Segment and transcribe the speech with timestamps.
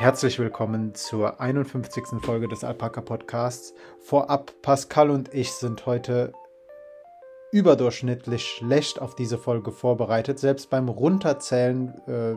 [0.00, 2.22] Herzlich willkommen zur 51.
[2.22, 3.74] Folge des Alpaka Podcasts.
[3.98, 6.32] Vorab, Pascal und ich sind heute
[7.52, 10.38] überdurchschnittlich schlecht auf diese Folge vorbereitet.
[10.38, 12.36] Selbst beim Runterzählen äh,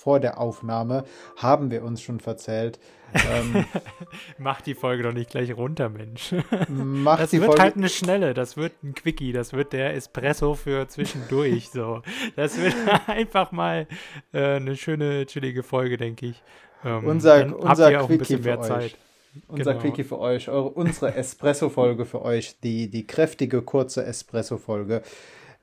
[0.00, 1.04] vor der Aufnahme
[1.36, 2.80] haben wir uns schon verzählt.
[3.14, 3.64] Ähm,
[4.38, 6.34] Mach die Folge doch nicht gleich runter, Mensch.
[6.68, 9.94] Mach das die wird Folge halt eine schnelle, das wird ein Quickie, das wird der
[9.94, 11.70] Espresso für zwischendurch.
[11.70, 12.02] so.
[12.34, 12.74] Das wird
[13.06, 13.86] einfach mal
[14.32, 16.42] äh, eine schöne, chillige Folge, denke ich.
[16.84, 18.66] Ähm, unser unser Quickie für euch.
[18.66, 18.96] Zeit.
[19.48, 19.82] Unser genau.
[19.82, 25.02] Quickie für euch, eure, unsere Espresso-Folge für euch, die, die kräftige, kurze Espresso-Folge.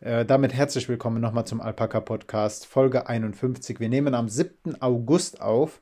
[0.02, 3.80] Äh, damit herzlich willkommen nochmal zum Alpaka-Podcast, Folge 51.
[3.80, 4.81] Wir nehmen am 7.
[4.81, 5.80] August auf.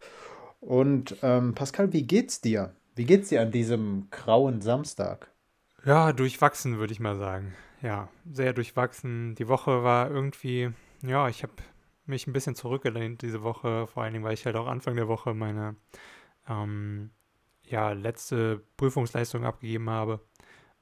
[0.59, 2.73] Und ähm, Pascal, wie geht's dir?
[2.95, 5.31] Wie geht's dir an diesem grauen Samstag?
[5.85, 7.53] Ja, durchwachsen, würde ich mal sagen.
[7.81, 9.35] Ja, sehr durchwachsen.
[9.35, 11.53] Die Woche war irgendwie, ja, ich habe
[12.09, 15.07] mich ein bisschen zurückgelehnt diese Woche, vor allen Dingen, weil ich halt auch Anfang der
[15.07, 15.75] Woche meine
[16.47, 17.11] ähm,
[17.63, 20.19] ja, letzte Prüfungsleistung abgegeben habe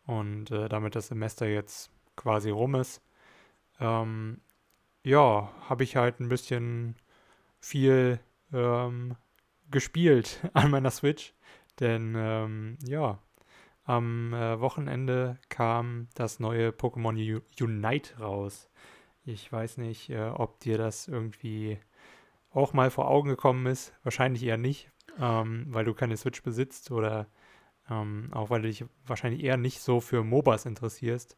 [0.06, 3.02] und äh, damit das Semester jetzt quasi rum ist,
[3.80, 4.42] ähm,
[5.04, 6.96] ja, habe ich halt ein bisschen
[7.60, 8.20] viel
[8.54, 9.16] ähm,
[9.70, 11.34] gespielt an meiner Switch,
[11.80, 13.20] denn ähm, ja,
[13.84, 18.70] am äh, Wochenende kam das neue Pokémon Unite raus.
[19.28, 21.78] Ich weiß nicht, äh, ob dir das irgendwie
[22.54, 23.94] auch mal vor Augen gekommen ist.
[24.04, 27.28] Wahrscheinlich eher nicht, ähm, weil du keine Switch besitzt oder
[27.90, 31.38] ähm, auch weil du dich wahrscheinlich eher nicht so für MOBAs interessierst.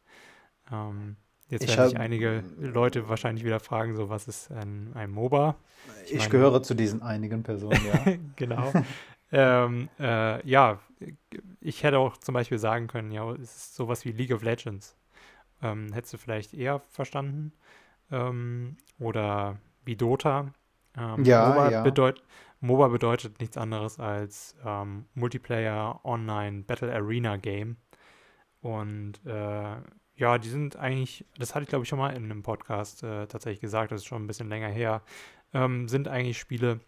[0.70, 1.16] Ähm,
[1.48, 5.56] jetzt werden sich einige Leute wahrscheinlich wieder fragen, so was ist ein, ein MOBA?
[6.04, 8.16] Ich, ich meine, gehöre zu diesen einigen Personen, ja.
[8.36, 8.72] genau.
[9.32, 10.78] ähm, äh, ja,
[11.60, 14.96] ich hätte auch zum Beispiel sagen können, ja, es ist sowas wie League of Legends.
[15.60, 17.52] Ähm, hättest du vielleicht eher verstanden?
[18.10, 20.52] Ähm, oder wie Dota.
[20.96, 21.82] Ähm, ja, MOBA, ja.
[21.82, 22.22] Bedeut
[22.60, 27.76] MOBA bedeutet nichts anderes als ähm, Multiplayer Online Battle Arena Game.
[28.60, 29.76] Und äh,
[30.16, 33.26] ja, die sind eigentlich, das hatte ich glaube ich schon mal in einem Podcast äh,
[33.26, 35.02] tatsächlich gesagt, das ist schon ein bisschen länger her,
[35.54, 36.80] ähm, sind eigentlich Spiele,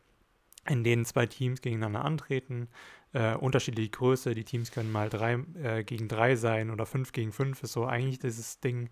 [0.69, 2.69] in denen zwei Teams gegeneinander antreten,
[3.15, 7.32] äh, unterschiedliche Größe, die Teams können mal drei äh, gegen drei sein oder fünf gegen
[7.32, 8.91] fünf, ist so eigentlich dieses Ding.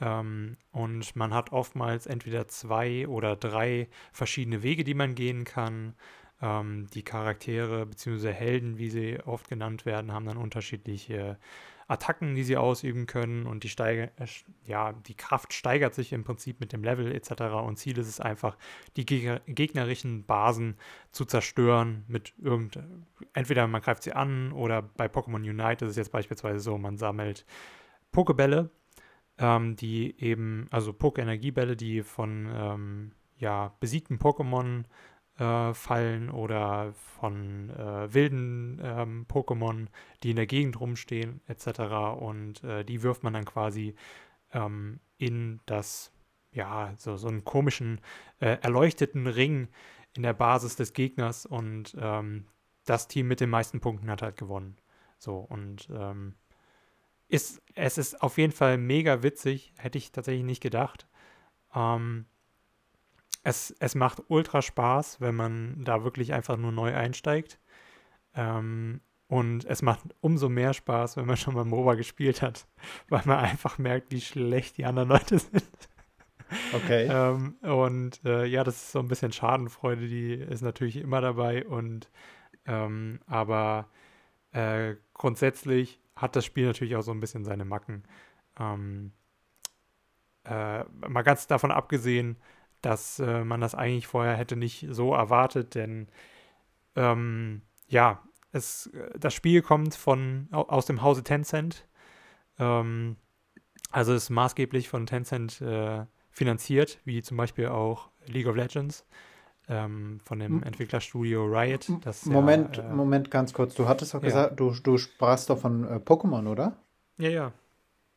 [0.00, 5.94] Ähm, und man hat oftmals entweder zwei oder drei verschiedene Wege, die man gehen kann.
[6.40, 8.32] Ähm, die Charaktere bzw.
[8.32, 11.38] Helden, wie sie oft genannt werden, haben dann unterschiedliche
[11.88, 14.26] Attacken, die sie ausüben können und die, steiger, äh,
[14.66, 17.42] ja, die Kraft steigert sich im Prinzip mit dem Level etc.
[17.64, 18.58] Und Ziel ist es einfach,
[18.96, 20.76] die Geg gegnerischen Basen
[21.12, 22.78] zu zerstören mit irgend,
[23.32, 26.98] entweder man greift sie an oder bei Pokémon Unite ist es jetzt beispielsweise so, man
[26.98, 27.46] sammelt
[28.12, 28.70] Pokebälle
[29.38, 34.84] ähm, die eben, also Poké-Energiebälle, die von ähm, ja, besiegten Pokémon
[35.38, 39.86] äh, fallen oder von äh, wilden ähm, Pokémon,
[40.22, 41.80] die in der Gegend rumstehen, etc.
[42.18, 43.94] Und äh, die wirft man dann quasi
[44.52, 46.12] ähm, in das,
[46.52, 48.00] ja, so, so einen komischen,
[48.40, 49.68] äh, erleuchteten Ring
[50.14, 52.46] in der Basis des Gegners und ähm,
[52.84, 54.76] das Team mit den meisten Punkten hat halt gewonnen.
[55.18, 56.34] So, und ähm,
[57.28, 61.06] ist, es ist auf jeden Fall mega witzig, hätte ich tatsächlich nicht gedacht.
[61.74, 62.26] Ähm,
[63.44, 67.58] es, es macht ultra Spaß, wenn man da wirklich einfach nur neu einsteigt.
[68.34, 72.66] Ähm, und es macht umso mehr Spaß, wenn man schon mal MOBA gespielt hat,
[73.08, 75.64] weil man einfach merkt, wie schlecht die anderen Leute sind.
[76.72, 77.06] Okay.
[77.10, 81.66] ähm, und äh, ja, das ist so ein bisschen Schadenfreude, die ist natürlich immer dabei.
[81.66, 82.10] Und
[82.64, 83.88] ähm, aber
[84.52, 88.04] äh, grundsätzlich hat das Spiel natürlich auch so ein bisschen seine Macken.
[88.58, 89.12] Ähm,
[90.44, 92.36] äh, mal ganz davon abgesehen,
[92.82, 96.08] dass äh, man das eigentlich vorher hätte nicht so erwartet, denn
[96.96, 101.86] ähm, ja, es, das Spiel kommt von aus dem Hause Tencent.
[102.58, 103.16] Ähm,
[103.90, 109.06] also ist maßgeblich von Tencent äh, finanziert, wie zum Beispiel auch League of Legends
[109.68, 111.88] ähm, von dem Entwicklerstudio Riot.
[112.24, 113.74] Moment, ja, äh, Moment, ganz kurz.
[113.74, 114.28] Du hattest doch ja.
[114.28, 116.76] gesagt, du, du sprachst doch von äh, Pokémon, oder?
[117.18, 117.52] Ja, ja.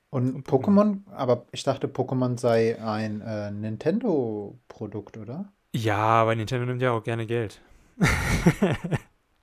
[0.10, 5.52] Und Pokémon, aber ich dachte, Pokémon sei ein äh, Nintendo-Produkt, oder?
[5.74, 7.62] Ja, aber Nintendo nimmt ja auch gerne Geld.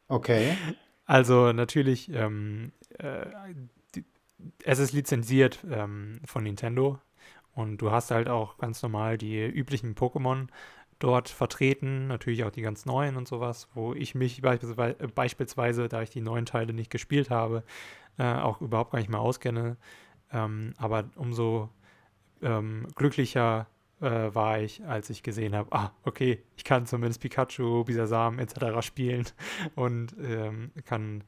[0.08, 0.56] okay.
[1.10, 3.24] Also natürlich, ähm, äh,
[3.94, 4.04] die,
[4.62, 6.98] es ist lizenziert ähm, von Nintendo
[7.54, 10.48] und du hast halt auch ganz normal die üblichen Pokémon
[10.98, 16.02] dort vertreten, natürlich auch die ganz neuen und sowas, wo ich mich beispielsweise, beispielsweise da
[16.02, 17.62] ich die neuen Teile nicht gespielt habe,
[18.18, 19.76] äh, auch überhaupt gar nicht mehr auskenne.
[20.32, 21.70] Ähm, aber umso
[22.42, 23.66] ähm, glücklicher
[24.00, 28.80] äh, war ich, als ich gesehen habe, ah, okay, ich kann zumindest Pikachu, Bisasam etc.
[28.80, 29.24] spielen
[29.76, 31.24] und ähm, kann,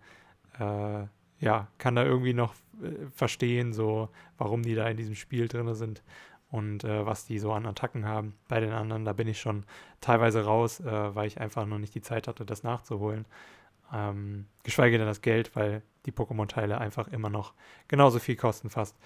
[0.58, 1.06] äh,
[1.38, 5.72] ja, kann da irgendwie noch äh, verstehen, so, warum die da in diesem Spiel drin
[5.74, 6.02] sind
[6.50, 8.34] und äh, was die so an Attacken haben.
[8.48, 9.64] Bei den anderen, da bin ich schon
[10.00, 13.26] teilweise raus, äh, weil ich einfach noch nicht die Zeit hatte, das nachzuholen.
[13.92, 17.54] Ähm, geschweige denn das Geld, weil die Pokémon-Teile einfach immer noch
[17.88, 18.96] genauso viel kosten fast,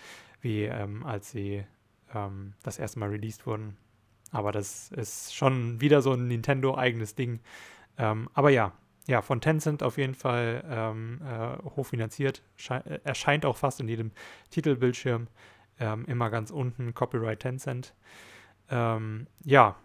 [0.40, 1.64] wie ähm, als sie
[2.14, 3.76] ähm, das erste Mal released wurden.
[4.30, 7.40] Aber das ist schon wieder so ein Nintendo-eigenes Ding.
[7.98, 8.72] Ähm, aber ja,
[9.06, 12.42] ja, von Tencent auf jeden Fall ähm, äh, hochfinanziert.
[12.68, 14.12] Äh, erscheint auch fast in jedem
[14.50, 15.28] Titelbildschirm.
[15.78, 17.94] Ähm, immer ganz unten Copyright Tencent.
[18.70, 19.76] Ähm, ja,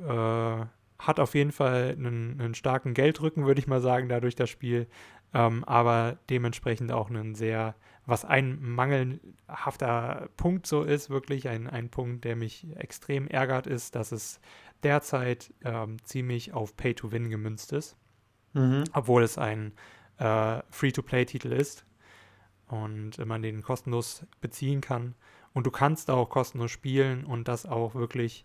[0.00, 0.66] äh,
[0.98, 4.88] hat auf jeden Fall einen, einen starken Geldrücken, würde ich mal sagen, dadurch das Spiel.
[5.32, 7.74] Ähm, aber dementsprechend auch einen sehr,
[8.06, 13.94] was ein mangelhafter Punkt so ist, wirklich ein, ein Punkt, der mich extrem ärgert, ist,
[13.94, 14.40] dass es
[14.82, 17.96] derzeit ähm, ziemlich auf Pay-to-Win gemünzt ist,
[18.54, 18.84] mhm.
[18.92, 19.72] obwohl es ein
[20.18, 21.84] äh, Free-to-Play-Titel ist
[22.68, 25.14] und man den kostenlos beziehen kann.
[25.52, 28.44] Und du kannst auch kostenlos spielen und das auch wirklich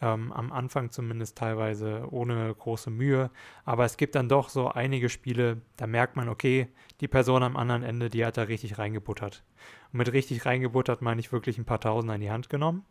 [0.00, 3.30] ähm, am Anfang zumindest teilweise ohne große Mühe.
[3.64, 6.68] Aber es gibt dann doch so einige Spiele, da merkt man, okay,
[7.00, 9.44] die Person am anderen Ende, die hat da richtig reingebuttert.
[9.92, 12.84] Und mit richtig reingebuttert meine ich wirklich ein paar Tausend an die Hand genommen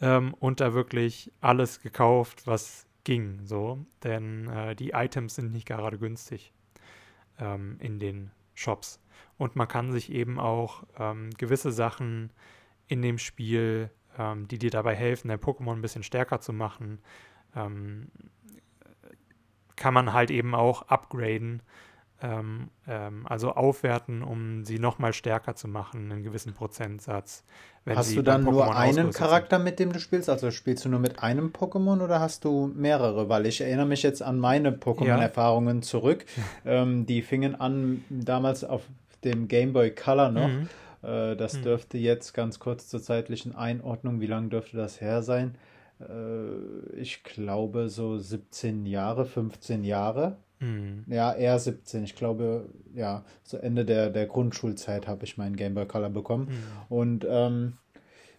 [0.00, 3.40] ähm, und da wirklich alles gekauft, was ging.
[3.44, 6.52] So, denn äh, die Items sind nicht gerade günstig
[7.38, 9.00] ähm, in den Shops.
[9.36, 12.30] Und man kann sich eben auch ähm, gewisse Sachen
[12.86, 17.00] in dem Spiel ähm, die dir dabei helfen, dein Pokémon ein bisschen stärker zu machen.
[17.54, 18.08] Ähm,
[19.76, 21.62] kann man halt eben auch upgraden,
[22.24, 27.44] ähm, ähm also aufwerten, um sie nochmal stärker zu machen, einen gewissen Prozentsatz.
[27.86, 30.30] hast du dann nur einen Charakter, mit dem du spielst?
[30.30, 33.28] Also spielst du nur mit einem Pokémon oder hast du mehrere?
[33.28, 35.82] Weil ich erinnere mich jetzt an meine Pokémon-Erfahrungen ja.
[35.82, 36.24] zurück.
[36.66, 38.82] Ähm, die fingen an damals auf
[39.22, 40.48] dem Game Boy Color noch.
[40.48, 40.68] Mhm
[41.02, 41.62] äh, das hm.
[41.62, 45.56] dürfte jetzt ganz kurz zur zeitlichen Einordnung, wie lange dürfte das her sein?
[46.00, 50.36] Äh, ich glaube so 17 Jahre, 15 Jahre.
[50.60, 51.04] Hm.
[51.08, 52.04] Ja, eher 17.
[52.04, 56.48] Ich glaube, ja, so Ende der, der Grundschulzeit habe ich meinen Game Boy Color bekommen.
[56.48, 56.56] Hm.
[56.88, 57.78] Und ähm,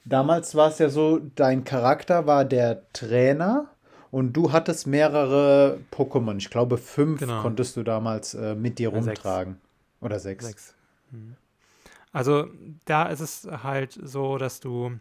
[0.05, 3.69] damals war es ja so, dein Charakter war der Trainer
[4.11, 6.37] und du hattest mehrere Pokémon.
[6.37, 7.41] Ich glaube, fünf genau.
[7.41, 9.53] konntest du damals äh, mit dir rumtragen.
[9.55, 10.01] Sechs.
[10.01, 10.45] Oder sechs.
[10.45, 10.75] Sechs.
[11.11, 11.35] Hm.
[12.13, 12.47] Also
[12.85, 14.93] da ist es halt so, dass du,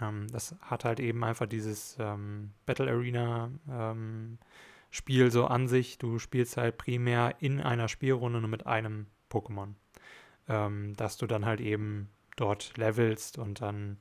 [0.00, 4.38] ähm, das hat halt eben einfach dieses ähm, Battle Arena ähm,
[4.92, 5.98] Spiel so an sich.
[5.98, 9.74] Du spielst halt primär in einer Spielrunde nur mit einem Pokémon.
[10.48, 13.98] Ähm, dass du dann halt eben dort levelst und dann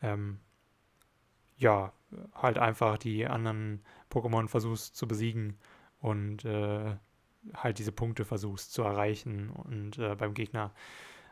[0.00, 0.38] ähm,
[1.56, 1.92] ja,
[2.32, 5.58] halt einfach die anderen Pokémon versuchst zu besiegen
[5.98, 6.94] und äh,
[7.54, 10.72] halt diese Punkte versuchst zu erreichen und äh, beim Gegner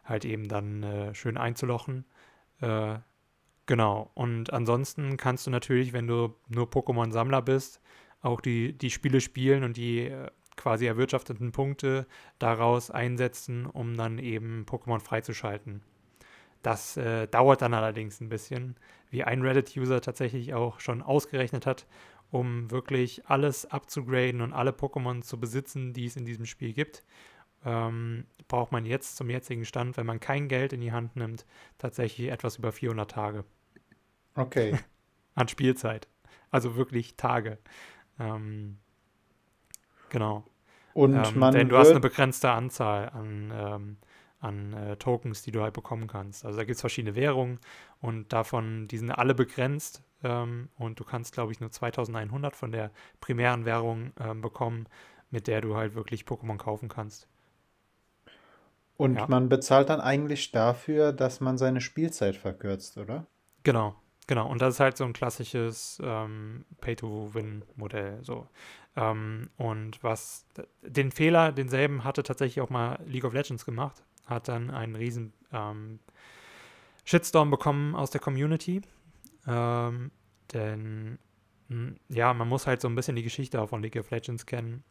[0.05, 2.05] halt eben dann äh, schön einzulochen.
[2.61, 2.99] Äh,
[3.67, 4.11] genau.
[4.14, 7.81] Und ansonsten kannst du natürlich, wenn du nur Pokémon-Sammler bist,
[8.26, 12.06] auch die, die Spiele spielen und die äh, quasi erwirtschafteten Punkte
[12.38, 15.82] daraus einsetzen, um dann eben Pokémon freizuschalten.
[16.62, 18.77] Das äh, dauert dann allerdings ein bisschen,
[19.10, 21.86] wie ein Reddit-User tatsächlich auch schon ausgerechnet hat,
[22.31, 27.05] um wirklich alles abzugraden und alle Pokémon zu besitzen, die es in diesem Spiel gibt
[27.67, 31.44] ähm, braucht man jetzt zum jetzigen Stand, wenn man kein Geld in die Hand nimmt,
[31.79, 33.44] tatsächlich etwas über 400 Tage.
[34.34, 34.79] Okay.
[35.34, 36.08] An Spielzeit.
[36.50, 37.58] Also wirklich Tage.
[38.19, 38.79] Ähm,
[40.08, 40.44] genau.
[40.94, 43.96] Und ähm, man denn du hast eine begrenzte Anzahl an, ähm,
[44.41, 46.44] an äh, Tokens, die du halt bekommen kannst.
[46.44, 47.58] Also da gibt es verschiedene Währungen
[48.01, 52.73] und davon, die sind alle begrenzt ähm, und du kannst, glaube ich, nur 2100 von
[52.73, 54.87] der primären Währung ähm, bekommen,
[55.31, 57.29] mit der du halt wirklich Pokémon kaufen kannst.
[58.96, 59.27] Und ja.
[59.29, 63.27] man bezahlt dann eigentlich dafür, dass man seine Spielzeit verkürzt, oder?
[63.63, 64.48] Genau, genau.
[64.48, 68.18] Und das ist halt so ein klassisches ähm, Pay-to-Win-Modell.
[68.22, 68.48] So.
[68.96, 70.46] Ähm, und was
[70.82, 75.32] den Fehler, denselben hatte tatsächlich auch mal League of Legends gemacht, hat dann einen riesen
[75.52, 76.00] ähm,
[77.04, 78.82] Shitstorm bekommen aus der Community.
[79.46, 80.10] Ähm,
[80.52, 81.18] denn
[81.68, 84.46] hm, ja, man muss halt so ein bisschen die Geschichte auch von League of Legends
[84.46, 84.84] kennen.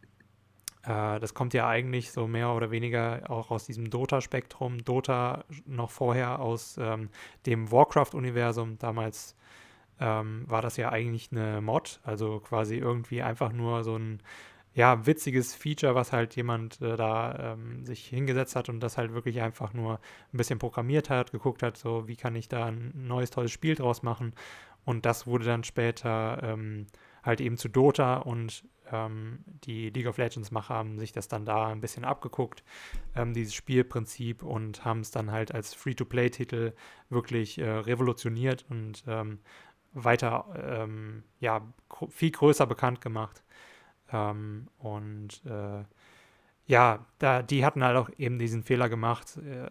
[0.85, 4.83] Äh, das kommt ja eigentlich so mehr oder weniger auch aus diesem Dota-Spektrum.
[4.85, 7.09] Dota noch vorher aus ähm,
[7.45, 8.77] dem Warcraft-Universum.
[8.79, 9.35] Damals
[9.99, 14.21] ähm, war das ja eigentlich eine Mod, also quasi irgendwie einfach nur so ein
[14.73, 19.13] ja, witziges Feature, was halt jemand äh, da ähm, sich hingesetzt hat und das halt
[19.13, 19.99] wirklich einfach nur
[20.33, 23.75] ein bisschen programmiert hat, geguckt hat, so wie kann ich da ein neues, tolles Spiel
[23.75, 24.33] draus machen
[24.85, 26.87] Und das wurde dann später ähm,
[27.23, 31.67] halt eben zu Dota und ähm, die League of Legends-Macher haben sich das dann da
[31.67, 32.63] ein bisschen abgeguckt,
[33.15, 36.73] ähm, dieses Spielprinzip, und haben es dann halt als Free-to-Play-Titel
[37.09, 39.39] wirklich äh, revolutioniert und ähm,
[39.93, 40.45] weiter,
[40.83, 41.61] ähm, ja,
[42.09, 43.43] viel größer bekannt gemacht.
[44.11, 45.83] Ähm, und äh,
[46.67, 49.69] ja, da, die hatten halt auch eben diesen Fehler gemacht, äh,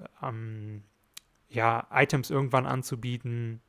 [1.48, 3.60] ja, Items irgendwann anzubieten,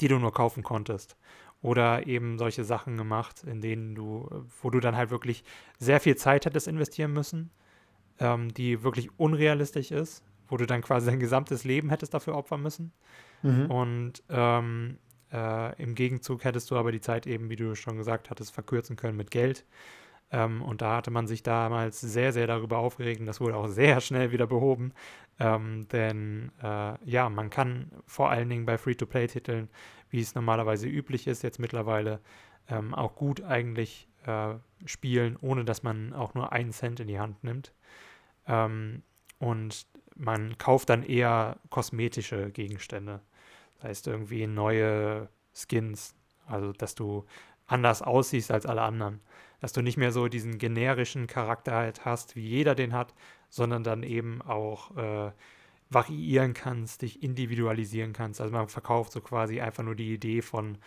[0.00, 1.16] die du nur kaufen konntest.
[1.62, 4.28] Oder eben solche Sachen gemacht, in denen du,
[4.62, 5.42] wo du dann halt wirklich
[5.78, 7.50] sehr viel Zeit hättest investieren müssen,
[8.20, 12.62] ähm, die wirklich unrealistisch ist, wo du dann quasi dein gesamtes Leben hättest dafür opfern
[12.62, 12.92] müssen.
[13.42, 13.70] Mhm.
[13.70, 14.98] Und ähm,
[15.32, 18.96] äh, im Gegenzug hättest du aber die Zeit eben, wie du schon gesagt hattest, verkürzen
[18.96, 19.64] können mit Geld.
[20.30, 23.20] Ähm, und da hatte man sich damals sehr, sehr darüber aufgeregt.
[23.20, 24.92] Und das wurde auch sehr schnell wieder behoben.
[25.38, 29.68] Ähm, denn äh, ja, man kann vor allen Dingen bei Free-to-Play-Titeln,
[30.10, 32.20] wie es normalerweise üblich ist, jetzt mittlerweile
[32.68, 34.54] ähm, auch gut eigentlich äh,
[34.84, 37.72] spielen, ohne dass man auch nur einen Cent in die Hand nimmt.
[38.46, 39.02] Ähm,
[39.38, 43.20] und man kauft dann eher kosmetische Gegenstände.
[43.76, 46.14] Das heißt irgendwie neue Skins,
[46.46, 47.26] also dass du
[47.66, 49.20] anders aussiehst als alle anderen
[49.60, 53.14] dass du nicht mehr so diesen generischen Charakter halt hast, wie jeder den hat,
[53.48, 55.32] sondern dann eben auch äh,
[55.90, 58.40] variieren kannst, dich individualisieren kannst.
[58.40, 60.78] Also man verkauft so quasi einfach nur die Idee von,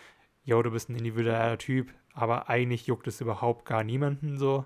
[0.43, 4.65] yo, du bist ein individueller Typ, aber eigentlich juckt es überhaupt gar niemanden so.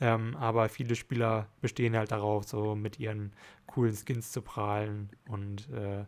[0.00, 3.32] Ähm, aber viele Spieler bestehen halt darauf, so mit ihren
[3.66, 6.04] coolen Skins zu prahlen und äh,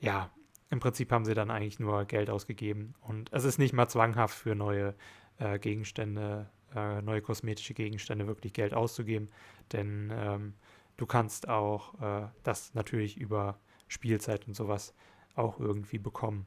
[0.00, 0.30] ja,
[0.70, 4.36] im Prinzip haben sie dann eigentlich nur Geld ausgegeben und es ist nicht mal zwanghaft
[4.36, 4.94] für neue
[5.38, 9.28] äh, Gegenstände äh, neue kosmetische Gegenstände wirklich Geld auszugeben,
[9.72, 10.54] denn ähm,
[10.96, 13.58] du kannst auch äh, das natürlich über
[13.88, 14.94] Spielzeit und sowas
[15.34, 16.46] auch irgendwie bekommen.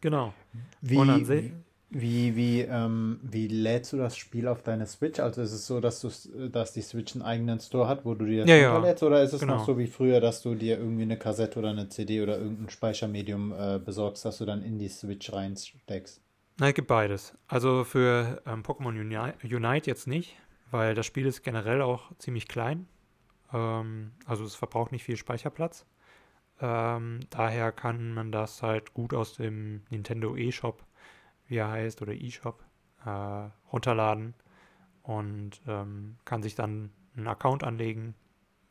[0.00, 0.32] Genau.
[0.80, 1.52] Wie, wie,
[1.94, 5.20] wie, wie, ähm, wie lädst du das Spiel auf deine Switch?
[5.20, 8.24] Also ist es so, dass, du, dass die Switch einen eigenen Store hat, wo du
[8.24, 9.02] dir das ja, runterlädst?
[9.02, 9.08] Ja.
[9.08, 9.56] Oder ist es genau.
[9.56, 12.70] noch so wie früher, dass du dir irgendwie eine Kassette oder eine CD oder irgendein
[12.70, 16.22] Speichermedium äh, besorgst, dass du dann in die Switch reinsteckst?
[16.62, 17.36] Nein, es gibt beides.
[17.48, 20.36] Also für ähm, Pokémon Uni Unite jetzt nicht,
[20.70, 22.86] weil das Spiel ist generell auch ziemlich klein.
[23.52, 25.84] Ähm, also es verbraucht nicht viel Speicherplatz.
[26.60, 30.84] Ähm, daher kann man das halt gut aus dem Nintendo eShop,
[31.48, 32.62] wie er heißt, oder eShop,
[33.04, 34.34] äh, runterladen
[35.02, 38.14] und ähm, kann sich dann einen Account anlegen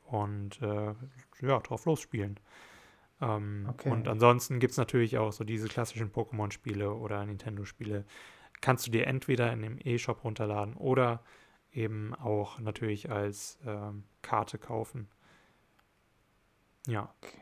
[0.06, 0.94] und äh,
[1.42, 2.40] ja, drauf losspielen.
[3.22, 3.90] Ähm, okay.
[3.90, 8.06] Und ansonsten gibt es natürlich auch so diese klassischen Pokémon-Spiele oder Nintendo-Spiele.
[8.62, 11.24] Kannst du dir entweder in dem E-Shop runterladen oder
[11.72, 15.08] eben auch natürlich als ähm, Karte kaufen.
[16.88, 17.14] Ja.
[17.22, 17.38] Okay.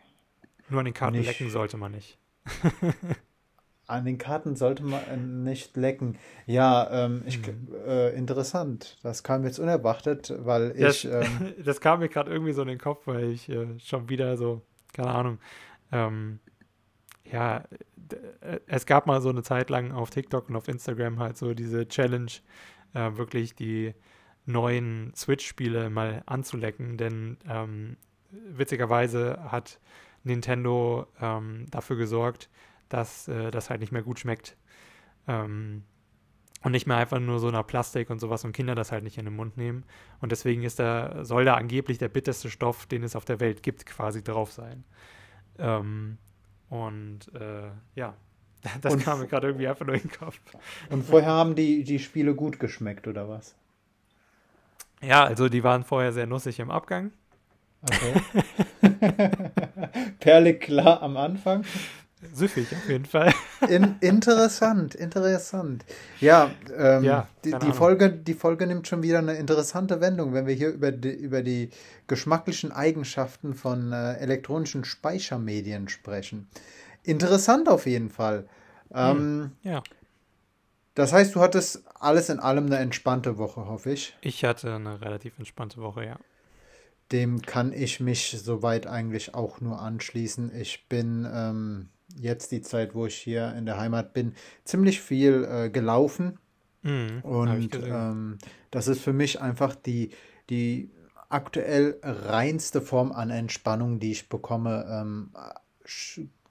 [0.69, 1.27] Nur an den Karten nicht.
[1.27, 2.19] lecken sollte man nicht.
[3.87, 6.17] an den Karten sollte man äh, nicht lecken.
[6.45, 7.73] Ja, ähm, ich, mhm.
[7.87, 8.97] äh, interessant.
[9.01, 11.11] Das kam jetzt unerwartet, weil das, ich.
[11.11, 14.37] Ähm, das kam mir gerade irgendwie so in den Kopf, weil ich äh, schon wieder
[14.37, 14.61] so,
[14.93, 15.39] keine Ahnung,
[15.91, 16.39] ähm,
[17.23, 17.63] ja,
[18.41, 21.53] äh, es gab mal so eine Zeit lang auf TikTok und auf Instagram halt so
[21.53, 22.31] diese Challenge,
[22.93, 23.93] äh, wirklich die
[24.45, 27.97] neuen Switch-Spiele mal anzulecken, denn ähm,
[28.31, 29.79] witzigerweise hat
[30.23, 32.49] Nintendo ähm, dafür gesorgt,
[32.89, 34.57] dass äh, das halt nicht mehr gut schmeckt.
[35.27, 35.83] Ähm,
[36.61, 39.17] und nicht mehr einfach nur so nach Plastik und sowas und Kinder das halt nicht
[39.17, 39.85] in den Mund nehmen.
[40.19, 43.63] Und deswegen ist da, soll da angeblich der bitterste Stoff, den es auf der Welt
[43.63, 44.83] gibt, quasi drauf sein.
[45.59, 46.17] Ähm,
[46.69, 48.15] und äh, ja,
[48.81, 50.39] das und kam mir gerade irgendwie einfach nur in den Kopf.
[50.89, 53.55] Und vorher haben die, die Spiele gut geschmeckt, oder was?
[55.01, 57.11] Ja, also die waren vorher sehr nussig im Abgang.
[57.81, 58.21] Okay.
[60.19, 61.63] Perle klar am Anfang.
[62.33, 63.33] Süffig auf jeden Fall.
[63.69, 65.85] In, interessant, interessant.
[66.19, 70.45] Ja, ähm, ja die, die Folge, die Folge nimmt schon wieder eine interessante Wendung, wenn
[70.45, 71.69] wir hier über die, über die
[72.07, 76.49] geschmacklichen Eigenschaften von äh, elektronischen Speichermedien sprechen.
[77.03, 78.49] Interessant auf jeden Fall.
[78.93, 79.83] Ähm, hm, ja.
[80.95, 84.17] Das heißt, du hattest alles in allem eine entspannte Woche, hoffe ich.
[84.19, 86.17] Ich hatte eine relativ entspannte Woche, ja.
[87.13, 90.53] Dem kann ich mich soweit eigentlich auch nur anschließen.
[90.53, 95.47] Ich bin ähm, jetzt die Zeit, wo ich hier in der Heimat bin, ziemlich viel
[95.49, 96.39] äh, gelaufen.
[96.81, 98.37] Mhm, und ähm,
[98.71, 100.11] das ist für mich einfach die,
[100.49, 100.91] die
[101.29, 105.31] aktuell reinste Form an Entspannung, die ich bekomme, ähm,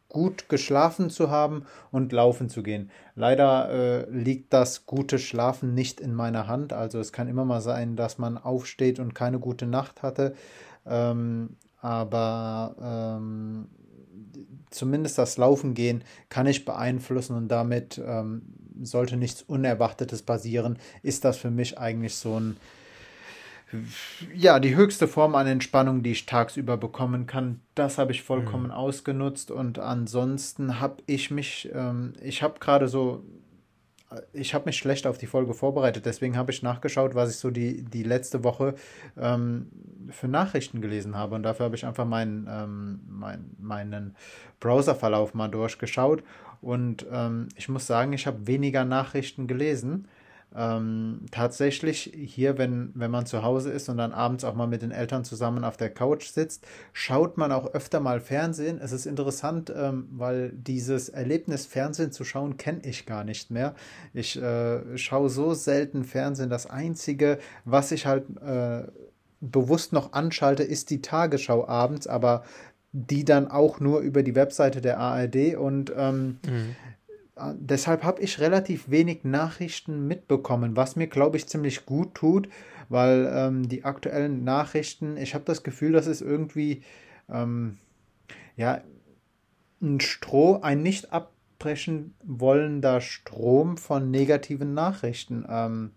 [0.09, 2.91] gut geschlafen zu haben und laufen zu gehen.
[3.15, 6.73] Leider äh, liegt das gute Schlafen nicht in meiner Hand.
[6.73, 10.35] Also es kann immer mal sein, dass man aufsteht und keine gute Nacht hatte.
[10.87, 12.75] Ähm, aber
[13.19, 13.69] ähm,
[14.71, 18.43] zumindest das Laufen gehen kann ich beeinflussen und damit ähm,
[18.83, 22.57] sollte nichts Unerwartetes passieren, ist das für mich eigentlich so ein
[24.35, 28.67] ja, die höchste Form an Entspannung, die ich tagsüber bekommen kann, das habe ich vollkommen
[28.67, 28.73] mhm.
[28.73, 29.51] ausgenutzt.
[29.51, 33.23] Und ansonsten habe ich mich, ähm, ich habe gerade so
[34.33, 37.51] ich habe mich schlecht auf die Folge vorbereitet, deswegen habe ich nachgeschaut, was ich so
[37.51, 38.75] die, die letzte Woche
[39.19, 39.69] ähm,
[40.11, 41.35] für Nachrichten gelesen habe.
[41.35, 44.17] Und dafür habe ich einfach meinen, ähm, mein, meinen
[44.61, 46.23] Browserverlauf mal durchgeschaut.
[46.61, 50.09] Und ähm, ich muss sagen, ich habe weniger Nachrichten gelesen.
[50.57, 54.81] Ähm, tatsächlich hier, wenn, wenn man zu Hause ist und dann abends auch mal mit
[54.81, 58.81] den Eltern zusammen auf der Couch sitzt, schaut man auch öfter mal Fernsehen.
[58.81, 63.75] Es ist interessant, ähm, weil dieses Erlebnis, Fernsehen zu schauen, kenne ich gar nicht mehr.
[64.15, 66.49] Ich äh, schaue so selten Fernsehen.
[66.49, 68.85] Das Einzige, was ich halt äh,
[69.41, 72.43] bewusst noch anschalte, ist die Tagesschau abends, aber
[72.93, 76.77] die dann auch nur über die Webseite der ARD und ähm, mhm
[77.55, 82.49] deshalb habe ich relativ wenig Nachrichten mitbekommen, was mir, glaube ich, ziemlich gut tut,
[82.89, 86.83] weil ähm, die aktuellen Nachrichten, ich habe das Gefühl, das ist irgendwie,
[87.29, 87.79] ähm,
[88.57, 88.83] ja,
[89.81, 95.45] ein Stroh, ein nicht abbrechen wollender Strom von negativen Nachrichten.
[95.49, 95.93] Ähm,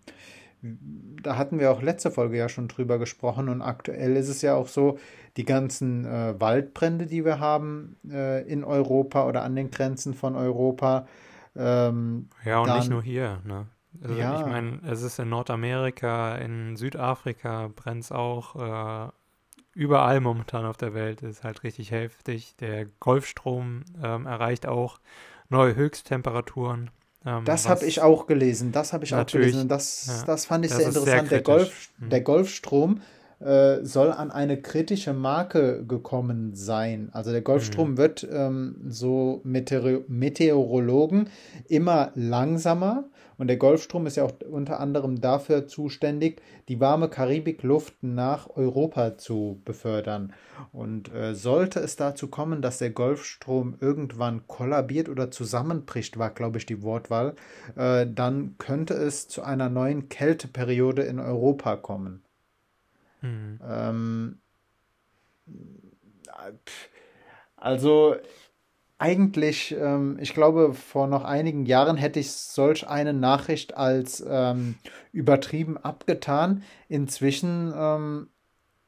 [1.22, 4.54] da hatten wir auch letzte Folge ja schon drüber gesprochen und aktuell ist es ja
[4.54, 4.98] auch so,
[5.36, 10.36] die ganzen äh, Waldbrände, die wir haben äh, in Europa oder an den Grenzen von
[10.36, 11.06] Europa,
[11.56, 13.40] ähm, ja, und dann, nicht nur hier.
[13.44, 13.66] Ne?
[14.02, 14.40] Also ja.
[14.40, 19.08] Ich meine, es ist in Nordamerika, in Südafrika brennt es auch.
[19.08, 19.12] Äh,
[19.74, 22.56] überall momentan auf der Welt ist halt richtig heftig.
[22.56, 24.98] Der Golfstrom ähm, erreicht auch
[25.48, 26.90] neue Höchsttemperaturen.
[27.24, 28.72] Ähm, das habe ich auch gelesen.
[28.72, 29.68] Das habe ich auch gelesen.
[29.68, 31.28] Das, ja, das fand ich das sehr interessant.
[31.28, 32.08] Sehr der, Golf, mhm.
[32.10, 33.00] der Golfstrom
[33.42, 37.10] äh, soll an eine kritische Marke gekommen sein.
[37.12, 37.98] Also der Golfstrom mhm.
[37.98, 41.28] wird ähm, so Meteor Meteorologen
[41.68, 43.04] immer langsamer.
[43.38, 49.18] Und der Golfstrom ist ja auch unter anderem dafür zuständig, die warme Karibikluft nach Europa
[49.18, 50.32] zu befördern.
[50.70, 56.58] Und äh, sollte es dazu kommen, dass der Golfstrom irgendwann kollabiert oder zusammenbricht, war, glaube
[56.58, 57.34] ich, die Wortwahl,
[57.74, 62.22] äh, dann könnte es zu einer neuen Kälteperiode in Europa kommen.
[63.22, 63.60] Mhm.
[63.66, 64.40] Ähm,
[67.56, 68.16] also
[68.98, 74.76] eigentlich, ähm, ich glaube, vor noch einigen Jahren hätte ich solch eine Nachricht als ähm,
[75.12, 76.62] übertrieben abgetan.
[76.88, 78.28] Inzwischen ähm,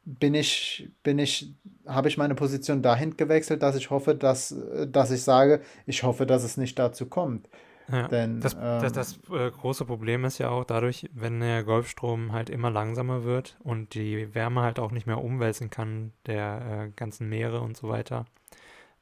[0.04, 1.54] bin ich, bin ich,
[1.86, 4.54] habe ich meine Position dahin gewechselt, dass ich hoffe, dass,
[4.86, 7.48] dass ich sage, ich hoffe, dass es nicht dazu kommt.
[7.90, 11.64] Ja, Denn, das, ähm, das, das äh, große Problem ist ja auch dadurch, wenn der
[11.64, 16.86] Golfstrom halt immer langsamer wird und die Wärme halt auch nicht mehr umwälzen kann, der
[16.86, 18.24] äh, ganzen Meere und so weiter,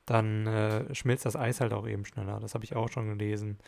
[0.07, 2.41] dann äh, schmilzt das Eis halt auch eben schneller.
[2.41, 3.59] Das habe ich auch schon gelesen.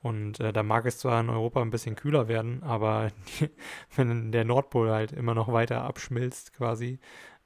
[0.00, 3.50] Und äh, da mag es zwar in Europa ein bisschen kühler werden, aber die,
[3.96, 7.00] wenn der Nordpol halt immer noch weiter abschmilzt quasi,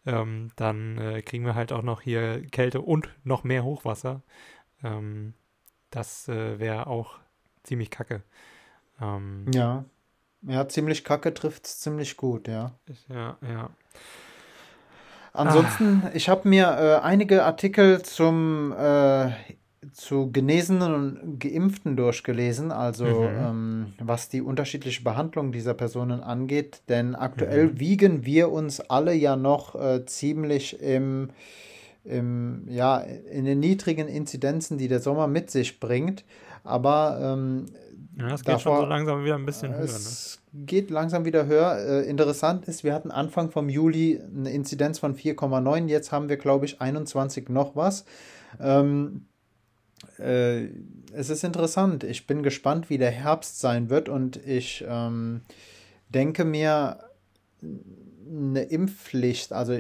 [0.07, 4.23] ähm, dann äh, kriegen wir halt auch noch hier Kälte und noch mehr Hochwasser.
[4.83, 5.35] Ähm,
[5.93, 7.19] das äh, wäre auch
[7.63, 8.23] ziemlich kacke.
[9.01, 9.85] Ähm, ja.
[10.43, 12.73] Ja, ziemlich kacke trifft es ziemlich gut, ja.
[13.09, 13.71] Ja, ja.
[15.33, 16.11] Ansonsten, ah.
[16.15, 19.31] ich habe mir äh, einige Artikel zum äh,
[19.93, 23.37] zu Genesenen und Geimpften durchgelesen, also mhm.
[23.39, 26.83] ähm, was die unterschiedliche Behandlung dieser Personen angeht.
[26.89, 27.81] Denn aktuell mhm.
[27.81, 31.31] wiegen wir uns alle ja noch äh, ziemlich im
[32.05, 36.25] im, ja, in den niedrigen Inzidenzen, die der Sommer mit sich bringt.
[36.65, 37.67] Aber ähm,
[38.17, 39.85] ja, es geht schon so langsam wieder ein bisschen höher.
[39.85, 40.65] Es ne?
[40.67, 41.79] geht langsam wieder höher.
[41.79, 45.87] Äh, interessant ist, wir hatten Anfang vom Juli eine Inzidenz von 4,9.
[45.87, 48.05] Jetzt haben wir, glaube ich, 21 noch was.
[48.61, 49.27] Ähm,
[50.19, 50.67] äh,
[51.13, 52.05] es ist interessant.
[52.05, 55.43] Ich bin gespannt, wie der Herbst sein wird und ich ähm,
[56.09, 56.99] denke mir,
[57.63, 59.79] eine Impfpflicht, also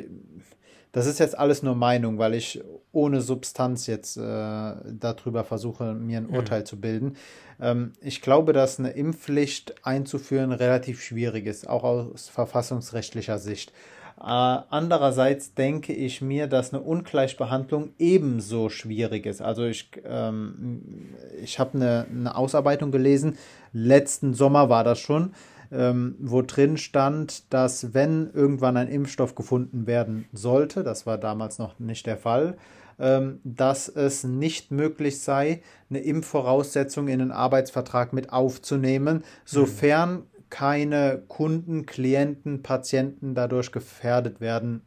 [0.93, 6.19] das ist jetzt alles nur Meinung, weil ich ohne Substanz jetzt äh, darüber versuche, mir
[6.19, 6.35] ein mhm.
[6.37, 6.67] Urteil mhm.
[6.67, 7.17] zu bilden.
[7.61, 13.73] Ähm, ich glaube, dass eine Impfpflicht einzuführen relativ schwierig ist, auch aus verfassungsrechtlicher Sicht.
[14.21, 19.41] Äh, andererseits denke ich mir, dass eine Ungleichbehandlung ebenso schwierig ist.
[19.41, 23.39] Also ich, ähm, ich habe eine, eine Ausarbeitung gelesen,
[23.73, 25.33] letzten Sommer war das schon,
[25.73, 31.59] ähm, wo drin stand, dass wenn irgendwann ein Impfstoff gefunden werden sollte, das war damals
[31.59, 32.57] noch nicht der Fall,
[32.99, 40.23] ähm, dass es nicht möglich sei, eine Impfvoraussetzung in den Arbeitsvertrag mit aufzunehmen, sofern mhm.
[40.51, 44.83] keine Kunden, Klienten, Patienten dadurch gefährdet werden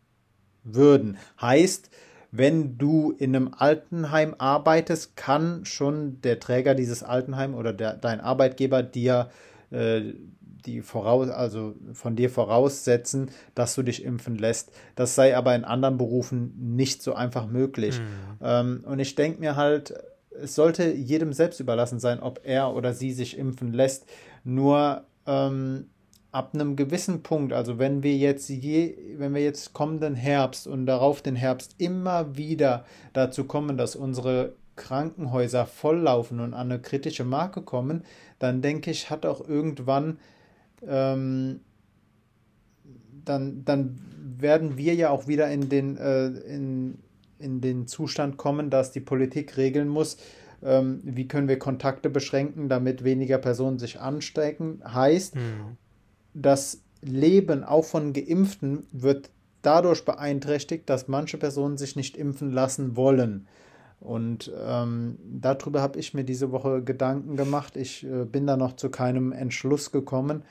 [0.63, 1.17] würden.
[1.41, 1.89] Heißt,
[2.31, 8.19] wenn du in einem Altenheim arbeitest, kann schon der Träger dieses Altenheim oder der, dein
[8.19, 9.29] Arbeitgeber dir
[9.71, 10.13] äh,
[10.65, 14.71] die voraus, also von dir voraussetzen, dass du dich impfen lässt.
[14.95, 17.99] Das sei aber in anderen Berufen nicht so einfach möglich.
[17.99, 18.05] Mhm.
[18.41, 19.93] Ähm, und ich denke mir halt,
[20.41, 24.05] es sollte jedem selbst überlassen sein, ob er oder sie sich impfen lässt.
[24.43, 25.85] Nur ähm,
[26.31, 30.85] ab einem gewissen Punkt, also wenn wir jetzt je, wenn wir jetzt kommenden Herbst und
[30.85, 37.23] darauf den Herbst immer wieder dazu kommen, dass unsere Krankenhäuser volllaufen und an eine kritische
[37.23, 38.03] Marke kommen,
[38.39, 40.19] dann denke ich, hat auch irgendwann
[40.87, 41.59] ähm,
[43.23, 43.99] dann, dann
[44.37, 46.99] werden wir ja auch wieder in den, äh, in,
[47.39, 50.17] in den Zustand kommen, dass die Politik regeln muss,
[50.63, 54.81] ähm, wie können wir Kontakte beschränken, damit weniger Personen sich anstecken.
[54.85, 55.77] Heißt, mhm
[56.35, 62.95] das Leben auch von Geimpften wird dadurch beeinträchtigt, dass manche Personen sich nicht impfen lassen
[62.95, 63.47] wollen.
[63.99, 67.75] Und ähm, darüber habe ich mir diese Woche Gedanken gemacht.
[67.75, 70.43] Ich äh, bin da noch zu keinem Entschluss gekommen.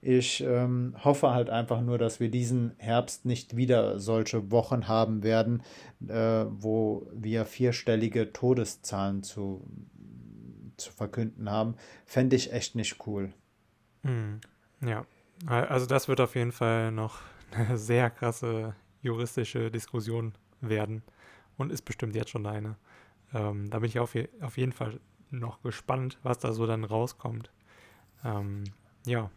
[0.00, 5.22] Ich ähm, hoffe halt einfach nur, dass wir diesen Herbst nicht wieder solche Wochen haben
[5.22, 5.62] werden,
[6.08, 9.64] äh, wo wir vierstellige Todeszahlen zu,
[10.76, 11.76] zu verkünden haben.
[12.04, 13.32] Fände ich echt nicht cool.
[14.02, 14.40] Hm.
[14.84, 15.06] Ja,
[15.46, 17.20] also das wird auf jeden Fall noch
[17.52, 21.02] eine sehr krasse juristische Diskussion werden
[21.62, 22.76] und ist bestimmt jetzt schon eine.
[23.34, 26.84] Ähm, da bin ich auf, je auf jeden Fall noch gespannt, was da so dann
[26.84, 27.50] rauskommt.
[28.24, 28.64] Ähm,
[29.06, 29.30] ja.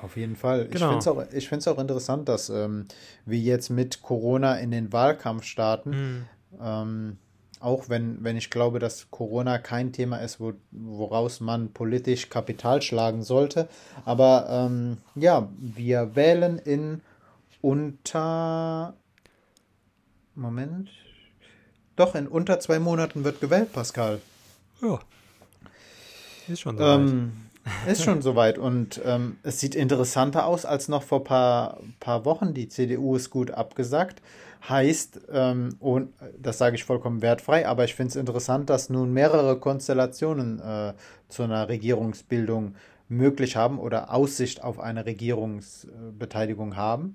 [0.00, 0.68] Auf jeden Fall.
[0.68, 0.98] Genau.
[0.98, 2.86] Ich finde es auch, auch interessant, dass ähm,
[3.26, 6.26] wir jetzt mit Corona in den Wahlkampf starten.
[6.60, 7.18] Mhm
[7.64, 12.82] auch wenn, wenn ich glaube, dass Corona kein Thema ist, wo, woraus man politisch Kapital
[12.82, 13.68] schlagen sollte.
[14.04, 17.00] Aber ähm, ja, wir wählen in
[17.62, 18.94] unter.
[20.34, 20.90] Moment.
[21.96, 24.20] Doch, in unter zwei Monaten wird gewählt, Pascal.
[24.82, 24.98] Ja.
[26.48, 27.00] Ist schon soweit.
[27.00, 27.32] Ähm,
[27.86, 28.58] ist schon soweit.
[28.58, 32.54] Und ähm, es sieht interessanter aus als noch vor ein paar, paar Wochen.
[32.54, 34.20] Die CDU ist gut abgesagt
[34.68, 39.12] heißt, ähm, und das sage ich vollkommen wertfrei, aber ich finde es interessant, dass nun
[39.12, 40.94] mehrere Konstellationen äh,
[41.28, 42.74] zu einer Regierungsbildung
[43.08, 47.14] möglich haben oder Aussicht auf eine Regierungsbeteiligung haben.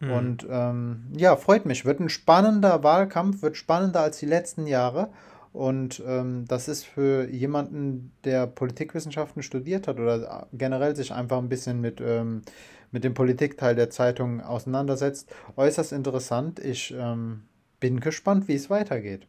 [0.00, 0.10] Mhm.
[0.10, 1.84] Und ähm, ja, freut mich.
[1.84, 5.10] Wird ein spannender Wahlkampf, wird spannender als die letzten Jahre.
[5.52, 11.48] Und ähm, das ist für jemanden, der Politikwissenschaften studiert hat oder generell sich einfach ein
[11.48, 12.42] bisschen mit ähm,
[12.90, 15.32] mit dem Politikteil der Zeitung auseinandersetzt.
[15.56, 16.58] Äußerst interessant.
[16.58, 17.44] Ich ähm,
[17.78, 19.26] bin gespannt, wie es weitergeht.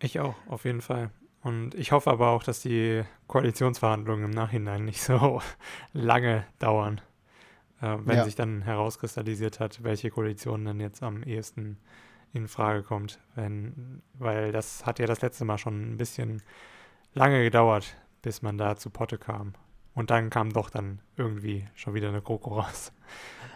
[0.00, 1.10] Ich auch, auf jeden Fall.
[1.42, 5.40] Und ich hoffe aber auch, dass die Koalitionsverhandlungen im Nachhinein nicht so
[5.92, 7.00] lange dauern,
[7.80, 8.24] äh, wenn ja.
[8.24, 11.78] sich dann herauskristallisiert hat, welche Koalition dann jetzt am ehesten
[12.32, 13.20] in Frage kommt.
[13.34, 16.42] Wenn, weil das hat ja das letzte Mal schon ein bisschen
[17.14, 19.54] lange gedauert, bis man da zu Potte kam.
[19.94, 22.92] Und dann kam doch dann irgendwie schon wieder eine GroKo raus.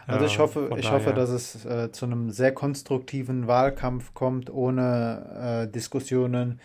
[0.07, 5.67] Also ich hoffe, ich hoffe, dass es äh, zu einem sehr konstruktiven Wahlkampf kommt, ohne
[5.67, 6.61] äh, Diskussionen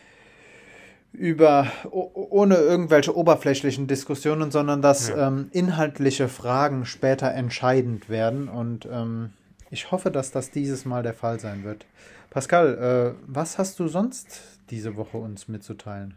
[1.13, 5.28] über, ohne irgendwelche oberflächlichen Diskussionen, sondern dass ja.
[5.28, 8.49] ähm, inhaltliche Fragen später entscheidend werden.
[8.49, 9.30] Und ähm,
[9.69, 11.86] ich hoffe, dass das dieses Mal der Fall sein wird.
[12.32, 16.15] Pascal, äh, was hast du sonst diese Woche uns mitzuteilen?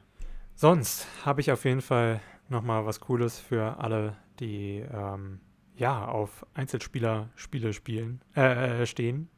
[0.54, 5.40] Sonst habe ich auf jeden Fall nochmal was Cooles für alle, die ähm,
[5.76, 9.28] ja auf Einzelspieler-Spiele spielen, äh, äh, stehen.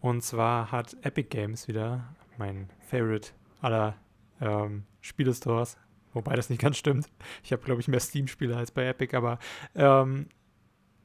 [0.00, 2.04] Und zwar hat Epic Games wieder,
[2.38, 3.30] mein Favorite
[3.60, 3.96] aller
[4.40, 5.78] ähm, Spielestores,
[6.12, 7.08] wobei das nicht ganz stimmt.
[7.42, 9.38] Ich habe, glaube ich, mehr Steam-Spiele als bei Epic, aber
[9.74, 10.28] ähm,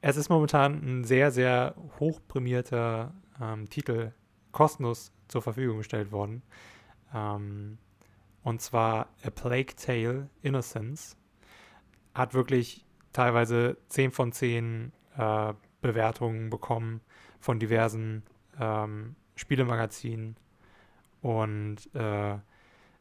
[0.01, 4.13] es ist momentan ein sehr, sehr hochprämierter ähm, Titel
[4.51, 6.41] kostenlos zur Verfügung gestellt worden.
[7.13, 7.77] Ähm,
[8.43, 11.17] und zwar A Plague Tale Innocence
[12.13, 17.01] hat wirklich teilweise 10 von 10 äh, Bewertungen bekommen
[17.39, 18.23] von diversen
[18.59, 20.35] ähm, Spielemagazinen.
[21.21, 22.37] Und äh,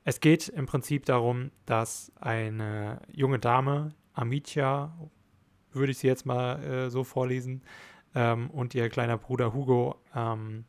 [0.08, 4.96] es geht im Prinzip darum, dass eine junge Dame, Amicia,
[5.70, 7.62] würde ich sie jetzt mal äh, so vorlesen,
[8.14, 10.64] ähm, und ihr kleiner Bruder Hugo ähm,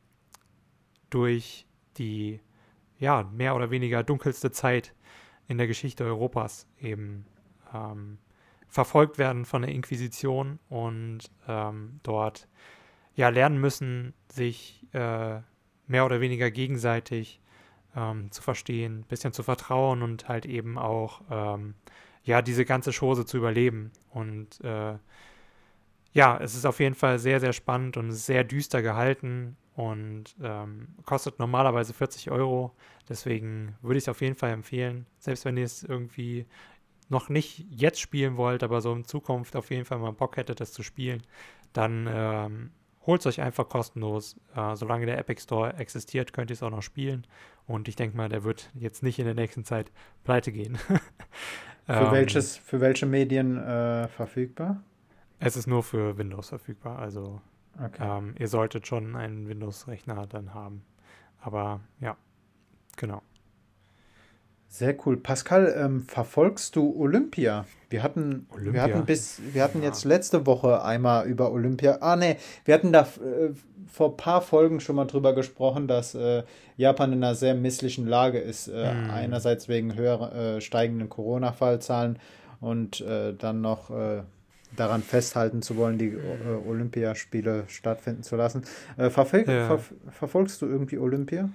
[1.10, 2.41] durch die
[2.97, 4.93] ja, mehr oder weniger dunkelste Zeit
[5.47, 7.25] in der Geschichte Europas eben
[7.73, 8.17] ähm,
[8.67, 12.49] verfolgt werden von der Inquisition und ähm, dort
[13.15, 15.39] ja lernen müssen, sich äh,
[15.88, 17.39] mehr oder weniger gegenseitig
[17.95, 21.75] ähm, zu verstehen, ein bisschen zu vertrauen und halt eben auch ähm,
[22.23, 23.91] ja diese ganze Chose zu überleben.
[24.10, 24.97] Und äh,
[26.13, 30.89] ja, es ist auf jeden Fall sehr, sehr spannend und sehr düster gehalten und ähm,
[31.06, 32.75] kostet normalerweise 40 Euro.
[33.08, 36.45] Deswegen würde ich es auf jeden Fall empfehlen, selbst wenn ihr es irgendwie
[37.10, 40.60] noch nicht jetzt spielen wollt, aber so in Zukunft auf jeden Fall mal Bock hättet,
[40.60, 41.23] das zu spielen,
[41.73, 42.71] dann ähm,
[43.09, 44.35] holt es euch einfach kostenlos.
[44.55, 47.25] Äh, solange der Epic Store existiert, könnt ihr es auch noch spielen.
[47.65, 49.91] Und ich denke mal, der wird jetzt nicht in der nächsten Zeit
[50.23, 50.77] pleite gehen.
[51.87, 54.83] für, ähm, welches, für welche Medien äh, verfügbar?
[55.39, 56.99] Es ist nur für Windows verfügbar.
[56.99, 57.41] Also
[57.83, 58.17] okay.
[58.17, 60.83] ähm, ihr solltet schon einen Windows-Rechner dann haben.
[61.41, 62.15] Aber ja,
[62.95, 63.23] genau.
[64.69, 65.17] Sehr cool.
[65.17, 67.65] Pascal, ähm, verfolgst du Olympia?
[67.89, 68.73] Wir hatten, Olympia?
[68.73, 69.88] wir hatten bis, wir hatten ja.
[69.88, 71.97] jetzt letzte Woche einmal über Olympia.
[72.01, 73.49] Ah, nee, wir hatten da äh,
[73.91, 76.43] vor ein paar Folgen schon mal drüber gesprochen, dass äh,
[76.77, 78.67] Japan in einer sehr misslichen Lage ist.
[78.67, 79.10] Äh, hm.
[79.10, 82.19] Einerseits wegen höher äh, steigenden Corona-Fallzahlen
[82.62, 84.21] und äh, dann noch äh,
[84.77, 86.15] daran festhalten zu wollen, die
[86.67, 88.62] Olympiaspiele stattfinden zu lassen.
[88.97, 89.65] Verfol ja.
[89.65, 89.79] ver
[90.12, 91.49] verfolgst du irgendwie Olympia?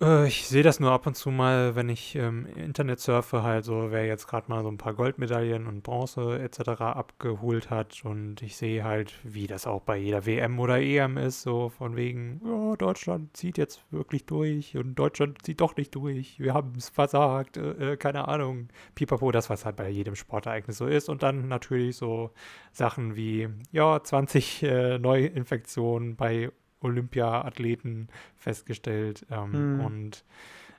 [0.00, 3.64] Äh, ich sehe das nur ab und zu mal, wenn ich ähm, Internet surfe, halt
[3.64, 6.80] so, wer jetzt gerade mal so ein paar Goldmedaillen und Bronze etc.
[6.80, 8.02] abgeholt hat.
[8.04, 11.96] Und ich sehe halt, wie das auch bei jeder WM oder EM ist, so von
[11.96, 16.38] wegen, ja, Deutschland zieht jetzt wirklich durch und Deutschland zieht doch nicht durch.
[16.40, 18.68] Wir haben es versagt, äh, äh, keine Ahnung.
[18.94, 21.08] Pipapo, das, was halt bei jedem Sportereignis so ist.
[21.08, 22.30] Und dann natürlich so
[22.72, 29.26] Sachen wie, ja, 20 äh, Neuinfektionen bei Olympia-Athleten festgestellt.
[29.30, 29.84] Ähm, mhm.
[29.84, 30.24] Und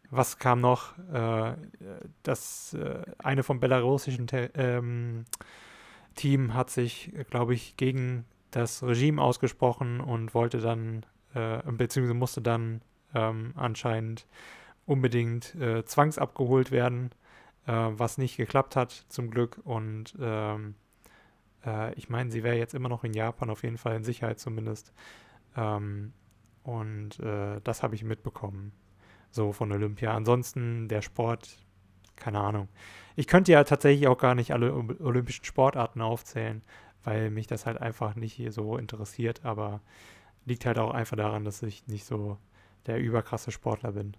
[0.10, 0.98] was kam noch?
[1.14, 1.56] Äh,
[2.24, 5.26] das äh, eine vom belarussischen ähm,
[6.16, 12.42] Team hat sich, glaube ich, gegen das Regime ausgesprochen und wollte dann, äh, beziehungsweise musste
[12.42, 12.82] dann
[13.16, 14.28] ähm, anscheinend
[14.86, 17.12] unbedingt äh, zwangsabgeholt werden,
[17.66, 19.60] äh, was nicht geklappt hat, zum Glück.
[19.64, 20.76] Und ähm,
[21.66, 24.40] äh, ich meine, sie wäre jetzt immer noch in Japan, auf jeden Fall in Sicherheit
[24.40, 24.92] zumindest.
[25.56, 26.14] Ähm,
[26.64, 28.72] und äh, das habe ich mitbekommen,
[29.32, 30.14] so von Olympia.
[30.14, 31.50] Ansonsten der Sport,
[32.16, 32.68] keine Ahnung.
[33.16, 36.62] Ich könnte ja tatsächlich auch gar nicht alle olympischen Sportarten aufzählen,
[37.04, 39.82] weil mich das halt einfach nicht so interessiert, aber
[40.46, 42.38] liegt halt auch einfach daran, dass ich nicht so
[42.86, 44.16] der überkrasse Sportler bin.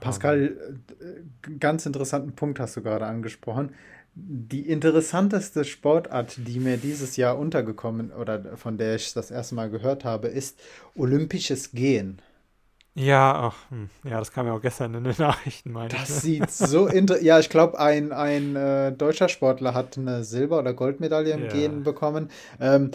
[0.00, 0.56] Pascal,
[1.00, 3.74] äh, ganz interessanten Punkt hast du gerade angesprochen
[4.20, 9.70] die interessanteste Sportart, die mir dieses Jahr untergekommen oder von der ich das erste Mal
[9.70, 10.58] gehört habe, ist
[10.96, 12.20] olympisches Gehen.
[12.94, 16.40] Ja, ach, hm, ja, das kam ja auch gestern in den Nachrichten, meine Das ich,
[16.40, 16.46] ne?
[16.46, 17.24] sieht so interessant.
[17.24, 21.48] Ja, ich glaube, ein, ein äh, deutscher Sportler hat eine Silber- oder Goldmedaille im ja.
[21.48, 22.28] Gehen bekommen.
[22.60, 22.90] Ähm,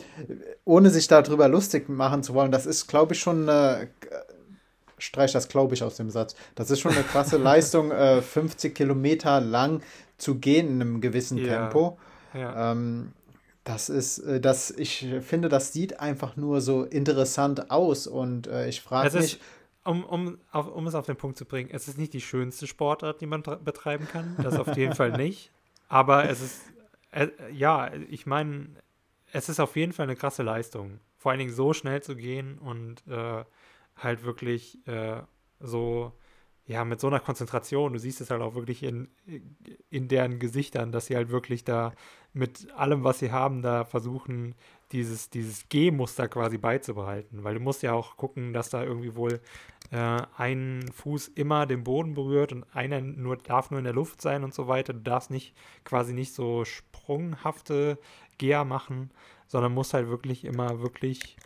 [0.66, 3.90] ohne sich darüber lustig machen zu wollen, das ist, glaube ich, schon eine.
[4.98, 6.34] Streich das, glaube ich, aus dem Satz.
[6.56, 9.82] Das ist schon eine krasse Leistung, äh, 50 Kilometer lang
[10.24, 11.46] zu gehen in einem gewissen ja.
[11.46, 12.00] Tempo.
[12.34, 12.72] Ja.
[12.72, 13.14] Ähm,
[13.64, 18.68] das ist, äh, das, ich finde, das sieht einfach nur so interessant aus und äh,
[18.68, 19.40] ich frage mich.
[19.86, 22.68] um, um, auf, um es auf den Punkt zu bringen, es ist nicht die schönste
[22.68, 24.36] Sportart, die man betreiben kann.
[24.42, 25.52] Das auf jeden Fall nicht.
[25.88, 26.62] Aber es ist,
[27.12, 28.70] äh, ja, ich meine,
[29.32, 31.00] es ist auf jeden Fall eine krasse Leistung.
[31.18, 33.44] Vor allen Dingen so schnell zu gehen und äh,
[33.96, 35.22] halt wirklich äh,
[35.60, 36.12] so
[36.66, 39.10] ja, mit so einer Konzentration, du siehst es halt auch wirklich in,
[39.90, 41.94] in deren Gesichtern, dass sie halt wirklich da
[42.32, 44.56] mit allem, was sie haben, da versuchen,
[44.94, 47.44] dieses, dieses G-Muster quasi beizubehalten.
[47.44, 49.42] Weil du musst ja auch gucken, dass da irgendwie wohl
[49.92, 54.22] äh, ein Fuß immer den Boden berührt und einer nur darf nur in der Luft
[54.22, 54.94] sein und so weiter.
[54.94, 58.00] Du darfst nicht quasi nicht so sprunghafte
[58.38, 59.12] Geher machen,
[59.48, 61.38] sondern musst halt wirklich immer wirklich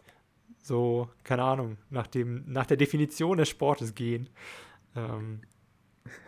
[0.61, 4.29] so, keine Ahnung, nach, dem, nach der Definition des Sportes gehen.
[4.95, 5.41] Ähm,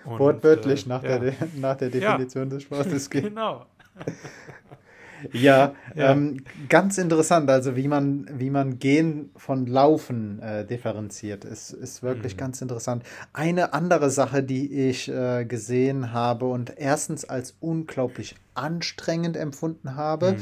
[0.05, 1.19] Wortwörtlich äh, nach, ja.
[1.19, 2.49] der, nach der Definition ja.
[2.49, 3.23] des Sportes gehen.
[3.23, 3.65] Genau.
[5.33, 6.11] ja, ja.
[6.11, 12.03] Ähm, ganz interessant, also wie man, wie man Gehen von Laufen äh, differenziert, ist, ist
[12.03, 12.39] wirklich mhm.
[12.39, 13.03] ganz interessant.
[13.33, 20.33] Eine andere Sache, die ich äh, gesehen habe und erstens als unglaublich anstrengend empfunden habe,
[20.33, 20.37] mhm.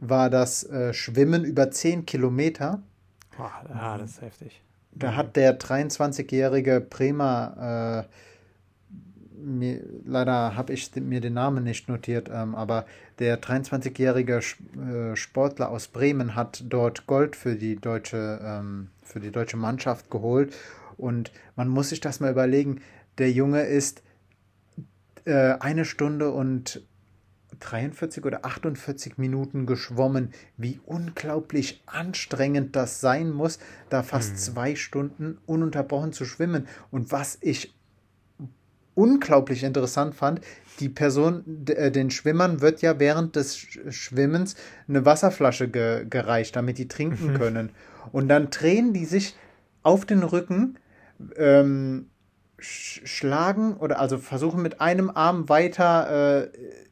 [0.00, 2.82] war das äh, Schwimmen über 10 Kilometer.
[3.38, 4.62] Oh, ja, das ist heftig.
[4.98, 5.16] Da mhm.
[5.16, 8.16] hat der 23-jährige Bremer, äh,
[9.38, 12.86] mir, leider habe ich mir den Namen nicht notiert, ähm, aber
[13.18, 19.30] der 23-jährige äh, Sportler aus Bremen hat dort Gold für die deutsche, ähm, für die
[19.30, 20.54] deutsche Mannschaft geholt.
[20.96, 22.80] Und man muss sich das mal überlegen,
[23.18, 24.02] der Junge ist
[25.26, 26.82] äh, eine Stunde und
[27.60, 30.32] 43 oder 48 Minuten geschwommen.
[30.56, 34.36] Wie unglaublich anstrengend das sein muss, da fast mhm.
[34.36, 36.66] zwei Stunden ununterbrochen zu schwimmen.
[36.90, 37.74] Und was ich
[38.94, 40.40] unglaublich interessant fand,
[40.80, 43.56] die Person, äh, den Schwimmern wird ja während des
[43.90, 44.56] Schwimmens
[44.88, 47.38] eine Wasserflasche ge gereicht, damit die trinken mhm.
[47.38, 47.70] können.
[48.12, 49.36] Und dann drehen die sich
[49.82, 50.78] auf den Rücken,
[51.36, 52.10] ähm,
[52.58, 56.48] schlagen oder also versuchen mit einem Arm weiter äh,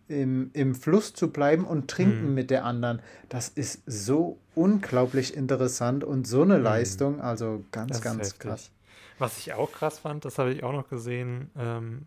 [0.09, 2.35] im, im Fluss zu bleiben und trinken mhm.
[2.35, 3.01] mit der anderen.
[3.29, 6.64] Das ist so unglaublich interessant und so eine mhm.
[6.64, 7.21] Leistung.
[7.21, 8.71] Also ganz, ganz krass.
[9.19, 12.07] Was ich auch krass fand, das habe ich auch noch gesehen ähm,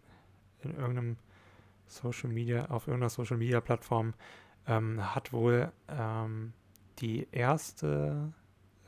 [0.61, 1.17] in irgendeinem
[1.87, 4.13] Social Media, auf irgendeiner Social Media Plattform,
[4.67, 6.53] ähm, hat wohl ähm,
[6.99, 8.33] die erste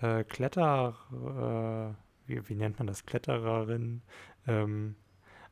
[0.01, 4.01] äh, Kletter, äh, wie, wie, nennt man das, Klettererin,
[4.47, 4.95] ähm,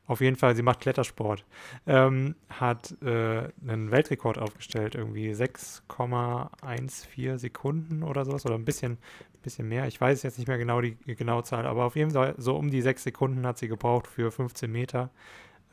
[0.08, 1.44] auf jeden Fall, sie macht Klettersport,
[1.86, 8.96] ähm, hat äh, einen Weltrekord aufgestellt, irgendwie 6,14 Sekunden oder sowas oder ein bisschen,
[9.42, 9.86] bisschen mehr.
[9.86, 12.70] Ich weiß jetzt nicht mehr genau die, genaue Zahl, aber auf jeden Fall so um
[12.70, 15.10] die 6 Sekunden hat sie gebraucht für 15 Meter.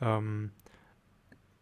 [0.02, 0.50] Ähm,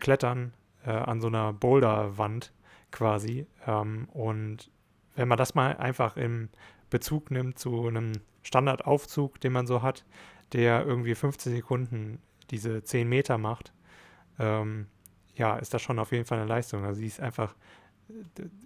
[0.00, 0.52] Klettern
[0.84, 2.52] äh, an so einer Boulderwand
[2.90, 3.46] quasi.
[3.68, 4.72] Ähm, und
[5.14, 6.48] wenn man das mal einfach im
[6.90, 8.10] Bezug nimmt zu einem
[8.42, 10.04] Standardaufzug, den man so hat,
[10.52, 12.18] der irgendwie 15 Sekunden
[12.50, 13.72] diese 10 Meter macht,
[14.38, 14.86] ähm,
[15.36, 16.84] ja, ist das schon auf jeden Fall eine Leistung.
[16.84, 17.54] Also sie ist einfach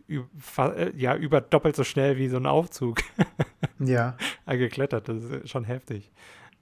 [0.09, 2.99] äh, ja, über doppelt so schnell wie so ein Aufzug.
[3.79, 4.17] ja.
[4.47, 5.09] geklettert.
[5.09, 6.11] Das ist schon heftig.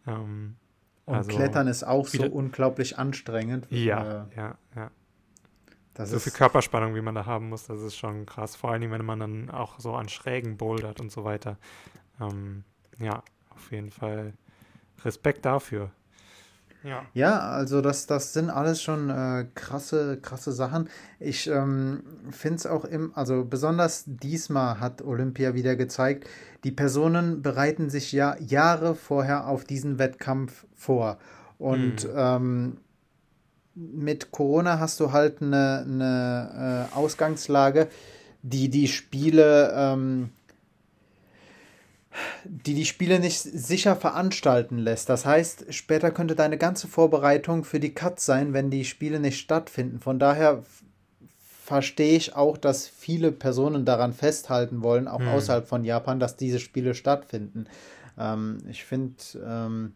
[0.06, 0.56] Ähm,
[1.04, 3.68] und also, Klettern ist auch so unglaublich anstrengend.
[3.70, 4.90] Ja, äh, ja, ja.
[6.04, 8.56] so viel Körperspannung, wie man da haben muss, das ist schon krass.
[8.56, 11.58] Vor allem, wenn man dann auch so an Schrägen bouldert und so weiter.
[12.20, 12.64] Ähm,
[12.98, 14.32] ja, auf jeden Fall
[15.04, 15.92] Respekt dafür.
[16.86, 17.04] Ja.
[17.14, 20.88] ja, also das, das sind alles schon äh, krasse, krasse Sachen.
[21.18, 26.28] Ich ähm, finde es auch im, also besonders diesmal hat Olympia wieder gezeigt,
[26.62, 31.18] die Personen bereiten sich ja Jahre vorher auf diesen Wettkampf vor.
[31.58, 32.14] Und mhm.
[32.14, 32.76] ähm,
[33.74, 37.88] mit Corona hast du halt eine, eine äh, Ausgangslage,
[38.42, 40.30] die die Spiele ähm,
[42.44, 45.08] die die Spiele nicht sicher veranstalten lässt.
[45.08, 49.38] Das heißt, später könnte deine ganze Vorbereitung für die Cuts sein, wenn die Spiele nicht
[49.38, 50.00] stattfinden.
[50.00, 50.62] Von daher
[51.66, 55.28] verstehe ich auch, dass viele Personen daran festhalten wollen, auch mhm.
[55.28, 57.66] außerhalb von Japan, dass diese Spiele stattfinden.
[58.16, 59.94] Ähm, ich finde, ähm,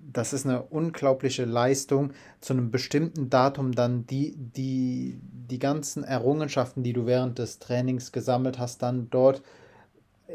[0.00, 6.82] das ist eine unglaubliche Leistung, zu einem bestimmten Datum dann die, die, die ganzen Errungenschaften,
[6.82, 9.42] die du während des Trainings gesammelt hast, dann dort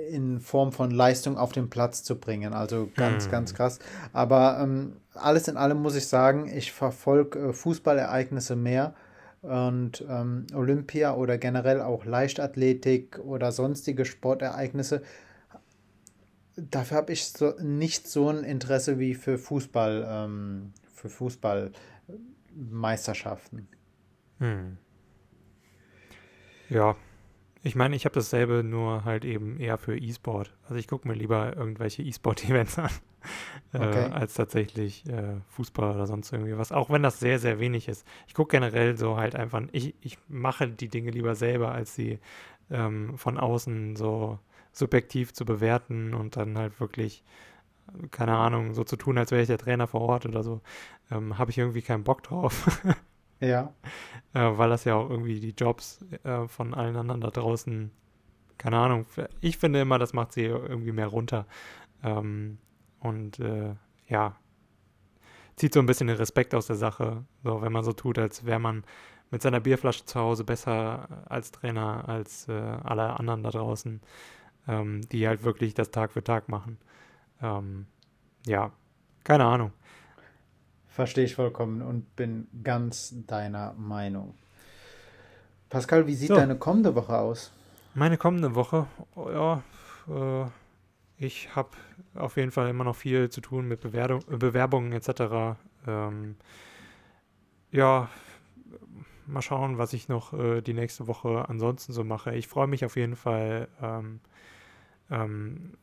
[0.10, 2.54] in Form von Leistung auf den Platz zu bringen.
[2.54, 3.32] Also ganz, hm.
[3.32, 3.80] ganz krass.
[4.14, 8.94] Aber ähm, alles in allem muss ich sagen, ich verfolge äh, Fußballereignisse mehr
[9.42, 15.04] und ähm, Olympia oder generell auch Leichtathletik oder sonstige Sportereignisse.
[16.58, 23.68] Dafür habe ich so, nicht so ein Interesse wie für Fußball, ähm, für Fußballmeisterschaften.
[24.40, 24.78] Hm.
[26.70, 26.96] Ja,
[27.62, 30.56] ich meine, ich habe dasselbe, nur halt eben eher für E-Sport.
[30.64, 32.90] Also ich gucke mir lieber irgendwelche E-Sport-Events an,
[33.74, 34.06] äh, okay.
[34.06, 36.72] äh, als tatsächlich äh, Fußball oder sonst irgendwie was.
[36.72, 38.08] Auch wenn das sehr, sehr wenig ist.
[38.28, 42.20] Ich gucke generell so halt einfach, ich, ich mache die Dinge lieber selber, als sie
[42.72, 44.40] ähm, von außen so
[44.72, 47.24] subjektiv zu bewerten und dann halt wirklich,
[48.12, 50.62] keine Ahnung, so zu tun, als wäre ich der Trainer vor Ort oder so.
[51.12, 52.82] Ähm, habe ich irgendwie keinen Bock drauf.
[53.40, 53.74] Ja.
[54.32, 57.90] Äh, weil das ja auch irgendwie die Jobs äh, von allen anderen da draußen,
[58.60, 59.08] keine Ahnung,
[59.42, 61.48] ich finde immer, das macht sie irgendwie mehr runter.
[62.04, 62.60] Ähm,
[63.00, 63.74] und äh,
[64.08, 64.36] ja,
[65.56, 68.46] zieht so ein bisschen den Respekt aus der Sache, so wenn man so tut, als
[68.46, 68.84] wäre man
[69.32, 74.00] mit seiner Bierflasche zu Hause besser als Trainer als äh, alle anderen da draußen,
[74.68, 76.78] ähm, die halt wirklich das Tag für Tag machen.
[77.42, 77.88] Ähm,
[78.46, 78.72] ja,
[79.24, 79.72] keine Ahnung.
[81.00, 84.34] Verstehe ich vollkommen und bin ganz deiner Meinung.
[85.70, 86.36] Pascal, wie sieht so.
[86.36, 87.54] deine kommende Woche aus?
[87.94, 88.86] Meine kommende Woche,
[89.16, 89.64] oh ja,
[90.10, 90.50] äh,
[91.16, 91.70] ich habe
[92.16, 95.56] auf jeden Fall immer noch viel zu tun mit Bewerbung, Bewerbungen etc.
[95.88, 96.36] Ähm,
[97.72, 98.10] ja,
[99.26, 102.36] mal schauen, was ich noch äh, die nächste Woche ansonsten so mache.
[102.36, 104.20] Ich freue mich auf jeden Fall ähm,
[105.10, 105.78] ähm,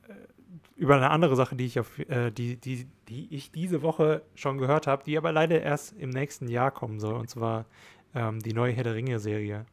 [0.76, 4.58] über eine andere Sache, die ich auf, äh, die, die, die ich diese Woche schon
[4.58, 7.14] gehört habe, die aber leider erst im nächsten Jahr kommen soll.
[7.14, 7.66] Und zwar
[8.14, 9.66] ähm, die neue Herr der Ringe-Serie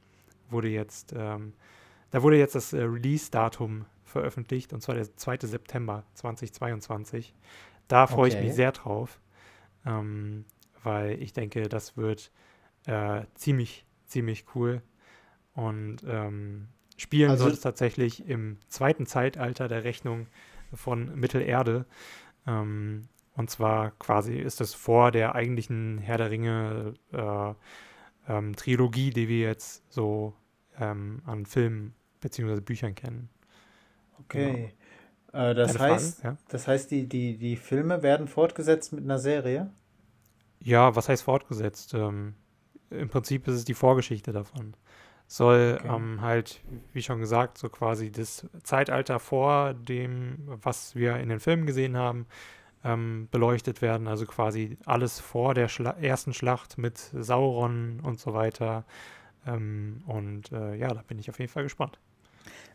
[0.50, 1.54] wurde jetzt, ähm,
[2.12, 5.40] da wurde jetzt das äh, Release-Datum veröffentlicht, und zwar der 2.
[5.42, 7.34] September 2022.
[7.88, 8.38] Da freue okay.
[8.38, 9.20] ich mich sehr drauf,
[9.86, 10.46] ähm,
[10.84, 12.32] weil ich denke, das wird
[12.86, 14.82] äh, ziemlich, ziemlich cool.
[15.54, 16.68] Und ähm,
[16.98, 20.28] spielen also, soll es tatsächlich im zweiten Zeitalter der Rechnung
[20.74, 21.86] von Mittelerde.
[22.46, 27.54] Ähm, Und zwar quasi ist es vor der eigentlichen Herr der Ringe äh,
[28.32, 30.34] ähm, Trilogie, die wir jetzt so
[30.80, 32.62] ähm, an Filmen bzw.
[32.62, 33.30] Büchern kennen.
[34.20, 34.74] Okay.
[35.32, 35.50] Genau.
[35.50, 36.44] Äh, das, heißt, Frage, ja?
[36.48, 39.72] das heißt, die, die, die Filme werden fortgesetzt mit einer Serie?
[40.60, 41.94] Ja, was heißt fortgesetzt?
[41.96, 42.36] Ähm,
[42.92, 44.76] Im Prinzip ist es die Vorgeschichte davon.
[45.34, 45.96] Soll okay.
[45.96, 46.62] ähm, halt,
[46.94, 51.98] wie schon gesagt, so quasi das Zeitalter vor dem, was wir in den Filmen gesehen
[51.98, 52.28] haben,
[52.84, 54.08] ähm, beleuchtet werden.
[54.08, 58.84] Also quasi alles vor der Schla ersten Schlacht mit Sauron und so weiter.
[59.48, 61.98] Ähm, und äh, ja, da bin ich auf jeden Fall gespannt.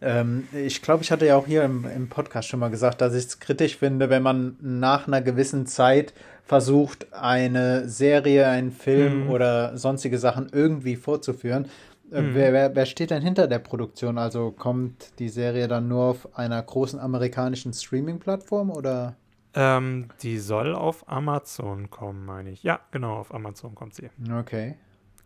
[0.00, 3.14] Ähm, ich glaube, ich hatte ja auch hier im, im Podcast schon mal gesagt, dass
[3.14, 6.12] ich es kritisch finde, wenn man nach einer gewissen Zeit
[6.44, 9.30] versucht, eine Serie, einen Film mhm.
[9.30, 11.66] oder sonstige Sachen irgendwie vorzuführen.
[12.10, 12.34] Äh, mhm.
[12.34, 14.18] Wer, wer, wer, steht denn hinter der Produktion?
[14.18, 19.16] Also kommt die Serie dann nur auf einer großen amerikanischen Streaming-Plattform oder?
[19.54, 22.62] Ähm, die soll auf Amazon kommen, meine ich.
[22.62, 24.10] Ja, genau, auf Amazon kommt sie.
[24.32, 24.76] Okay.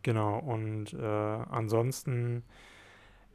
[0.02, 2.42] Genau, und äh, ansonsten,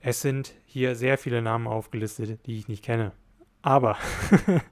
[0.02, 3.14] es sind hier sehr viele Namen aufgelistet, die ich nicht kenne.
[3.62, 3.98] Aber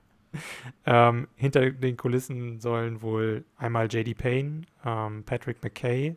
[0.85, 4.13] ähm, hinter den Kulissen sollen wohl einmal J.D.
[4.15, 6.15] Payne, ähm, Patrick McKay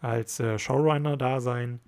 [0.00, 1.80] als äh, Showrunner da sein.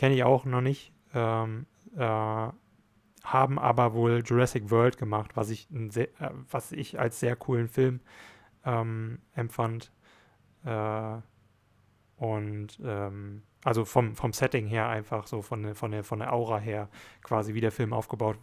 [0.00, 0.94] Kenne ich auch noch nicht.
[1.12, 7.20] Ähm, äh, haben aber wohl Jurassic World gemacht, was ich, sehr, äh, was ich als
[7.20, 8.00] sehr coolen Film
[8.64, 9.92] ähm, empfand.
[10.64, 11.18] Äh,
[12.16, 16.32] und ähm, also vom, vom Setting her einfach so von der, von, der, von der
[16.32, 16.88] Aura her
[17.22, 18.38] quasi wie der Film aufgebaut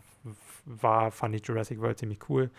[0.66, 2.52] war, fand ich Jurassic World ziemlich cool.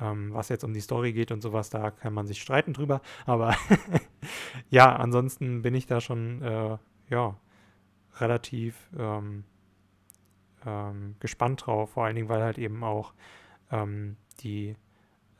[0.00, 3.02] Ähm, was jetzt um die Story geht und sowas, da kann man sich streiten drüber.
[3.26, 3.54] Aber
[4.70, 6.78] ja, ansonsten bin ich da schon äh,
[7.10, 7.36] ja,
[8.20, 9.44] relativ ähm,
[10.66, 13.14] ähm, gespannt drauf, vor allen Dingen, weil halt eben auch
[13.70, 14.76] ähm, die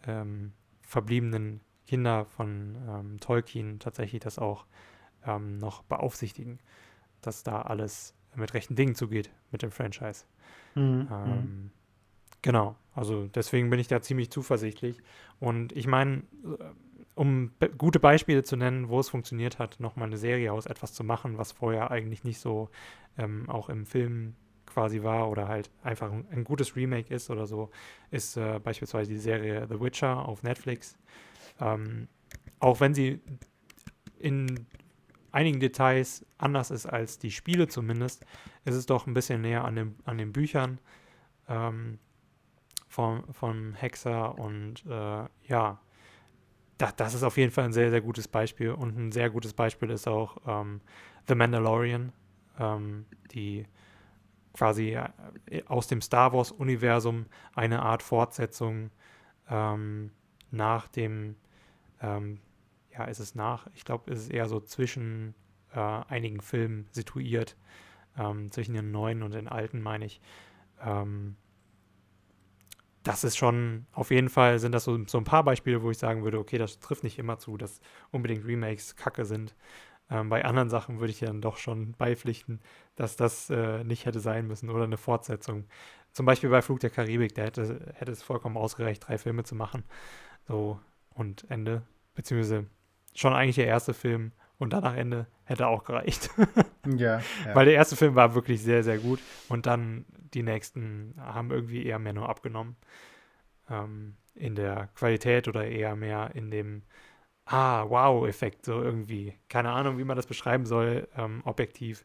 [0.07, 0.53] ähm,
[0.83, 4.67] verbliebenen Kinder von ähm, Tolkien tatsächlich das auch
[5.37, 6.59] noch beaufsichtigen,
[7.21, 10.25] dass da alles mit rechten Dingen zugeht mit dem Franchise.
[10.75, 11.09] Mhm.
[11.11, 11.71] Mhm.
[12.43, 14.99] Genau, also deswegen bin ich da ziemlich zuversichtlich.
[15.41, 16.65] Und ich meine, äh,
[17.19, 20.93] um be gute Beispiele zu nennen, wo es funktioniert hat, nochmal eine Serie aus etwas
[20.93, 22.71] zu machen, was vorher eigentlich nicht so
[23.19, 27.49] ähm, auch im Film quasi war oder halt einfach ein, ein gutes Remake ist oder
[27.49, 27.71] so,
[28.13, 30.97] ist äh, beispielsweise die Serie The Witcher auf Netflix.
[31.61, 32.07] Ähm,
[32.61, 33.21] auch wenn sie
[34.21, 34.67] in
[35.33, 38.25] einigen Details anders ist als die Spiele zumindest,
[38.65, 40.79] ist es doch ein bisschen näher an, dem, an den Büchern
[41.49, 41.99] ähm,
[42.87, 45.81] vom, vom Hexer und äh, ja,
[46.79, 49.53] das, das ist auf jeden Fall ein sehr, sehr gutes Beispiel und ein sehr gutes
[49.53, 50.81] Beispiel ist auch ähm,
[51.27, 52.13] The Mandalorian,
[52.59, 53.67] ähm, die
[54.55, 54.97] quasi
[55.51, 58.91] äh, aus dem Star Wars-Universum eine Art Fortsetzung
[59.51, 60.13] ähm,
[60.51, 61.37] nach dem,
[62.01, 62.41] ähm,
[62.93, 65.35] ja, ist es nach, ich glaube, ist es eher so zwischen
[65.75, 67.57] äh, einigen Filmen situiert,
[68.17, 70.21] ähm, zwischen den neuen und den alten, meine ich.
[73.09, 75.97] Das ist schon, auf jeden Fall sind das so, so ein paar Beispiele, wo ich
[75.97, 77.81] sagen würde, okay, das trifft nicht immer zu, dass
[78.11, 79.57] unbedingt Remakes kacke sind.
[80.11, 82.61] Ähm, bei anderen Sachen würde ich dann doch schon beipflichten,
[82.97, 85.65] dass das äh, nicht hätte sein müssen oder eine Fortsetzung.
[86.13, 89.55] Zum Beispiel bei Flug der Karibik, da hätte, hätte es vollkommen ausgereicht, drei Filme zu
[89.55, 89.85] machen.
[90.47, 90.79] So
[91.15, 91.81] und Ende.
[92.15, 92.67] Beziehungsweise
[93.15, 96.31] schon eigentlich der erste Film und danach Ende hätte auch gereicht.
[96.87, 97.55] ja, ja.
[97.55, 100.05] Weil der erste Film war wirklich sehr, sehr gut und dann
[100.35, 102.77] die nächsten haben irgendwie eher mehr nur abgenommen.
[103.71, 106.83] Ähm, in der Qualität oder eher mehr in dem
[107.49, 109.35] ah, wow-Effekt, so irgendwie.
[109.49, 112.05] Keine Ahnung, wie man das beschreiben soll, ähm, objektiv.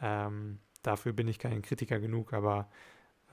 [0.00, 2.68] Ähm, dafür bin ich kein Kritiker genug, aber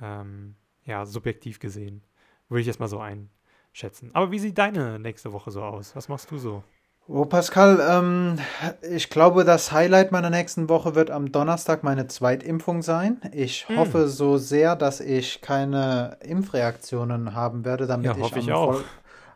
[0.02, 0.56] ähm,
[0.86, 2.04] ja, subjektiv gesehen
[2.50, 4.12] würde ich es mal so einschätzen.
[4.14, 5.96] Aber wie sieht deine nächste Woche so aus?
[5.96, 6.64] Was machst du so?
[7.08, 8.40] Oh, Pascal, ähm,
[8.82, 13.20] ich glaube, das Highlight meiner nächsten Woche wird am Donnerstag meine Zweitimpfung sein.
[13.34, 13.78] Ich hm.
[13.78, 18.74] hoffe so sehr, dass ich keine Impfreaktionen haben werde, damit ja, ich, ich auch.
[18.76, 18.84] Voll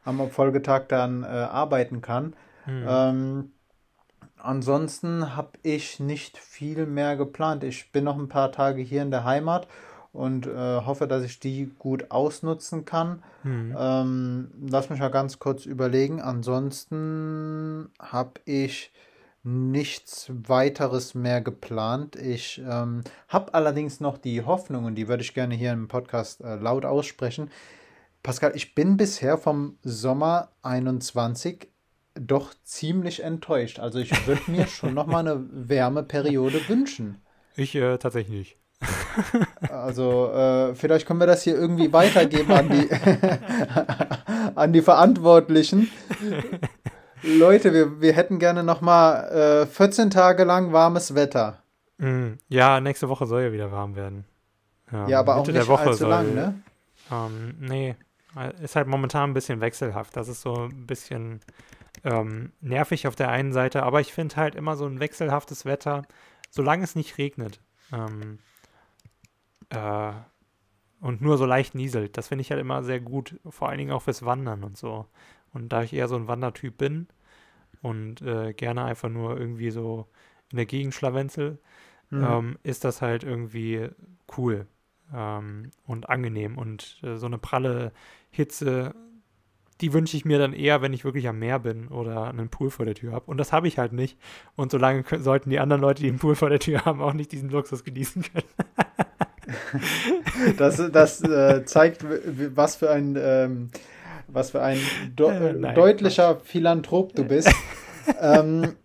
[0.08, 2.34] am Folgetag dann äh, arbeiten kann.
[2.66, 2.86] Mhm.
[2.88, 3.52] Ähm,
[4.38, 7.64] ansonsten habe ich nicht viel mehr geplant.
[7.64, 9.68] Ich bin noch ein paar Tage hier in der Heimat
[10.18, 13.24] und äh, hoffe, dass ich die gut ausnutzen kann.
[13.44, 13.76] Mhm.
[13.78, 16.22] Ähm, lass mich mal ganz kurz überlegen.
[16.22, 18.92] Ansonsten habe ich
[19.44, 22.16] nichts weiteres mehr geplant.
[22.16, 26.42] Ich ähm, habe allerdings noch die Hoffnung, und die würde ich gerne hier im Podcast
[26.42, 27.50] äh, laut aussprechen.
[28.24, 31.70] Pascal, ich bin bisher vom Sommer 21
[32.20, 33.80] doch ziemlich enttäuscht.
[33.80, 37.22] Also ich würde mir schon noch mal eine Wärmeperiode wünschen.
[37.56, 38.58] Ich äh, tatsächlich nicht.
[39.70, 42.90] Also äh, vielleicht können wir das hier irgendwie weitergeben an die,
[44.56, 45.90] an die Verantwortlichen.
[47.24, 51.62] Leute, wir, wir hätten gerne noch mal äh, 14 Tage lang warmes Wetter.
[51.98, 54.26] Mm, ja, nächste Woche soll ja wieder warm werden.
[54.92, 56.62] Ähm, ja, aber Mitte auch nicht der Woche allzu soll, lang, ne?
[57.12, 57.96] Ähm, nee,
[58.62, 60.16] ist halt momentan ein bisschen wechselhaft.
[60.16, 61.42] Das ist so ein bisschen
[62.04, 66.04] ähm, nervig auf der einen Seite, aber ich finde halt immer so ein wechselhaftes Wetter,
[66.50, 67.60] solange es nicht regnet.
[67.92, 68.40] Ähm,
[69.70, 70.12] äh,
[71.00, 72.18] und nur so leicht nieselt.
[72.18, 75.06] Das finde ich halt immer sehr gut, vor allen Dingen auch fürs Wandern und so.
[75.54, 77.08] Und da ich eher so ein Wandertyp bin
[77.82, 80.08] und äh, gerne einfach nur irgendwie so
[80.52, 81.60] in der Gegend schlawenzel,
[82.10, 82.24] mhm.
[82.24, 83.90] ähm, ist das halt irgendwie
[84.38, 84.68] cool
[85.14, 86.58] ähm, und angenehm.
[86.58, 87.92] Und äh, so eine pralle
[88.30, 88.96] Hitze,
[89.82, 92.72] die wünsche ich mir dann eher, wenn ich wirklich am Meer bin oder einen Pool
[92.72, 93.30] vor der Tür habe.
[93.30, 94.18] Und das habe ich halt nicht.
[94.56, 97.32] Und solange sollten die anderen Leute, die einen Pool vor der Tür haben, auch nicht
[97.32, 98.48] diesen Luxus genießen können.
[100.58, 102.06] das das äh, zeigt,
[102.56, 103.70] was für ein, ähm,
[104.28, 104.80] was für ein
[105.16, 106.48] do äh, Nein, deutlicher Quatsch.
[106.48, 107.52] Philanthrop du bist.
[108.22, 108.76] ähm,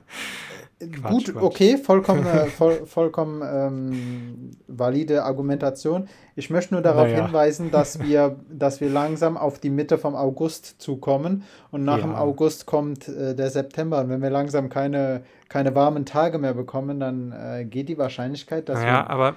[0.78, 1.42] Quatsch, gut, Quatsch.
[1.42, 6.06] okay, vollkommen, äh, voll, vollkommen ähm, valide Argumentation.
[6.34, 7.24] Ich möchte nur darauf naja.
[7.24, 12.04] hinweisen, dass wir, dass wir langsam auf die Mitte vom August zukommen und nach ja.
[12.04, 14.00] dem August kommt äh, der September.
[14.00, 18.68] Und wenn wir langsam keine, keine warmen Tage mehr bekommen, dann äh, geht die Wahrscheinlichkeit,
[18.68, 19.10] dass naja, wir.
[19.10, 19.36] aber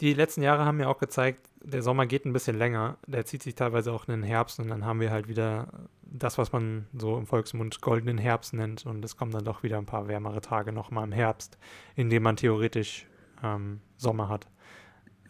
[0.00, 2.96] die letzten Jahre haben mir auch gezeigt, der Sommer geht ein bisschen länger.
[3.06, 5.66] Der zieht sich teilweise auch in den Herbst und dann haben wir halt wieder
[6.10, 8.86] das, was man so im Volksmund goldenen Herbst nennt.
[8.86, 11.58] Und es kommen dann doch wieder ein paar wärmere Tage nochmal im Herbst,
[11.94, 13.06] in dem man theoretisch
[13.42, 14.48] ähm, Sommer hat.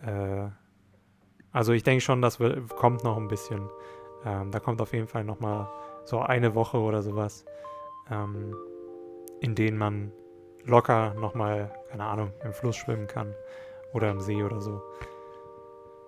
[0.03, 0.49] Äh,
[1.53, 3.69] also ich denke schon, das wird, kommt noch ein bisschen.
[4.25, 5.69] Ähm, da kommt auf jeden Fall nochmal
[6.05, 7.45] so eine Woche oder sowas,
[8.11, 8.55] ähm,
[9.41, 10.13] in denen man
[10.65, 13.35] locker nochmal, keine Ahnung, im Fluss schwimmen kann
[13.93, 14.83] oder im See oder so.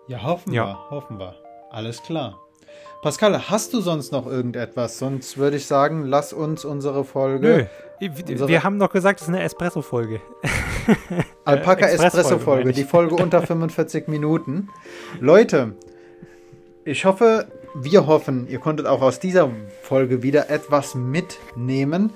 [0.08, 0.66] Ja, hoffen ja.
[0.66, 1.34] wir, hoffen wir.
[1.70, 2.38] Alles klar.
[3.02, 4.98] Pascal, hast du sonst noch irgendetwas?
[4.98, 7.70] Sonst würde ich sagen, lass uns unsere Folge.
[8.00, 10.20] Nö, unsere wir haben doch gesagt, es ist eine Espresso-Folge.
[11.46, 14.68] Alpaka Espresso-Folge, die Folge unter 45 Minuten.
[15.18, 15.76] Leute,
[16.84, 19.48] ich hoffe, wir hoffen, ihr konntet auch aus dieser
[19.80, 22.12] Folge wieder etwas mitnehmen.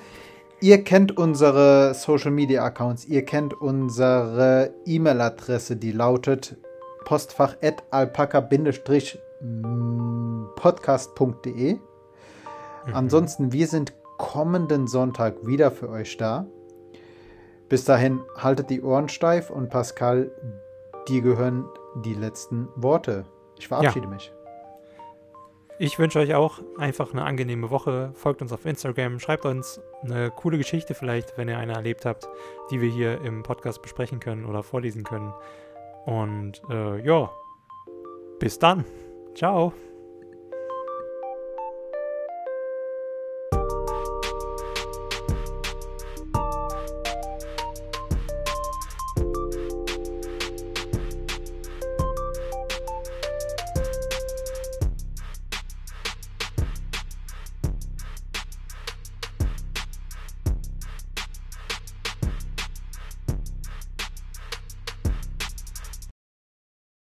[0.61, 6.57] Ihr kennt unsere Social Media Accounts, ihr kennt unsere E-Mail-Adresse, die lautet
[7.07, 9.24] postfach.alpaka-podcast.de
[10.57, 11.75] podcast.de.
[11.75, 11.81] Mhm.
[12.93, 16.47] Ansonsten, wir sind kommenden Sonntag wieder für euch da.
[17.69, 20.31] Bis dahin, haltet die Ohren steif und Pascal,
[21.09, 21.65] dir gehören
[22.05, 23.25] die letzten Worte.
[23.59, 24.13] Ich verabschiede ja.
[24.13, 24.33] mich.
[25.79, 28.13] Ich wünsche euch auch einfach eine angenehme Woche.
[28.15, 32.29] Folgt uns auf Instagram, schreibt uns eine coole Geschichte vielleicht, wenn ihr eine erlebt habt,
[32.71, 35.35] die wir hier im Podcast besprechen können oder vorlesen können.
[36.05, 37.29] Und äh, ja,
[38.39, 38.85] bis dann.
[39.35, 39.73] Ciao.